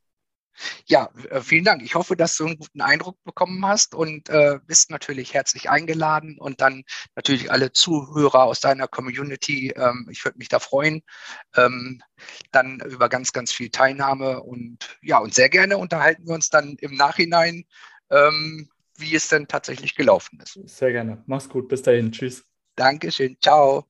Ja, 0.87 1.11
äh, 1.31 1.41
vielen 1.41 1.65
Dank. 1.65 1.83
Ich 1.83 1.95
hoffe, 1.95 2.17
dass 2.17 2.37
du 2.37 2.47
einen 2.47 2.59
guten 2.59 2.81
Eindruck 2.81 3.23
bekommen 3.25 3.65
hast 3.67 3.95
und 3.95 4.29
äh, 4.29 4.59
bist 4.67 4.91
natürlich 4.91 5.35
herzlich 5.35 5.71
eingeladen 5.71 6.39
und 6.39 6.61
dann 6.61 6.85
natürlich 7.17 7.51
alle 7.51 7.73
Zuhörer 7.73 8.45
aus 8.45 8.61
deiner 8.61 8.89
Community. 8.89 9.73
Ähm, 9.77 10.09
ich 10.11 10.25
würde 10.25 10.39
mich 10.39 10.49
da 10.49 10.59
freuen. 10.59 11.03
Ähm, 11.57 12.03
dann 12.53 12.81
über 12.81 13.09
ganz, 13.09 13.33
ganz 13.33 13.53
viel 13.53 13.71
Teilnahme 13.71 14.43
und 14.43 14.99
ja, 15.03 15.19
und 15.19 15.35
sehr 15.35 15.49
gerne 15.49 15.79
unterhalten 15.79 16.27
wir 16.27 16.35
uns 16.35 16.51
dann 16.51 16.77
im 16.81 16.95
Nachhinein. 16.95 17.65
Ähm, 18.11 18.69
wie 18.97 19.15
es 19.15 19.29
denn 19.29 19.49
tatsächlich 19.49 19.95
gelaufen 19.95 20.39
ist. 20.41 20.59
Sehr 20.67 20.93
gerne. 20.93 21.23
Mach's 21.27 21.49
gut. 21.49 21.69
Bis 21.69 21.83
dahin. 21.83 22.13
Tschüss. 22.13 22.45
Dankeschön. 22.77 23.37
Ciao. 23.41 23.87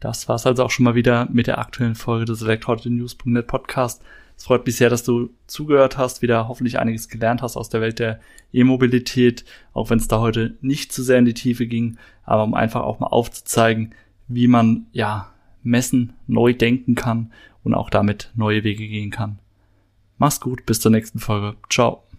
Das 0.00 0.28
war's 0.28 0.46
also 0.46 0.64
auch 0.64 0.70
schon 0.70 0.84
mal 0.84 0.94
wieder 0.94 1.28
mit 1.30 1.46
der 1.46 1.58
aktuellen 1.58 1.94
Folge 1.94 2.24
des 2.24 2.42
elektroautonews.net 2.42 3.46
Podcast. 3.46 4.02
Es 4.40 4.46
freut 4.46 4.64
mich 4.64 4.76
sehr, 4.76 4.88
dass 4.88 5.02
du 5.02 5.28
zugehört 5.46 5.98
hast, 5.98 6.22
wieder 6.22 6.48
hoffentlich 6.48 6.78
einiges 6.78 7.10
gelernt 7.10 7.42
hast 7.42 7.58
aus 7.58 7.68
der 7.68 7.82
Welt 7.82 7.98
der 7.98 8.20
E-Mobilität, 8.54 9.44
auch 9.74 9.90
wenn 9.90 9.98
es 9.98 10.08
da 10.08 10.18
heute 10.18 10.56
nicht 10.62 10.94
zu 10.94 11.02
sehr 11.02 11.18
in 11.18 11.26
die 11.26 11.34
Tiefe 11.34 11.66
ging, 11.66 11.98
aber 12.24 12.44
um 12.44 12.54
einfach 12.54 12.80
auch 12.80 13.00
mal 13.00 13.08
aufzuzeigen, 13.08 13.94
wie 14.28 14.46
man 14.46 14.86
ja 14.92 15.30
Messen 15.62 16.14
neu 16.26 16.54
denken 16.54 16.94
kann 16.94 17.30
und 17.64 17.74
auch 17.74 17.90
damit 17.90 18.32
neue 18.34 18.64
Wege 18.64 18.88
gehen 18.88 19.10
kann. 19.10 19.40
Mach's 20.16 20.40
gut, 20.40 20.64
bis 20.64 20.80
zur 20.80 20.90
nächsten 20.90 21.18
Folge. 21.18 21.58
Ciao. 21.68 22.09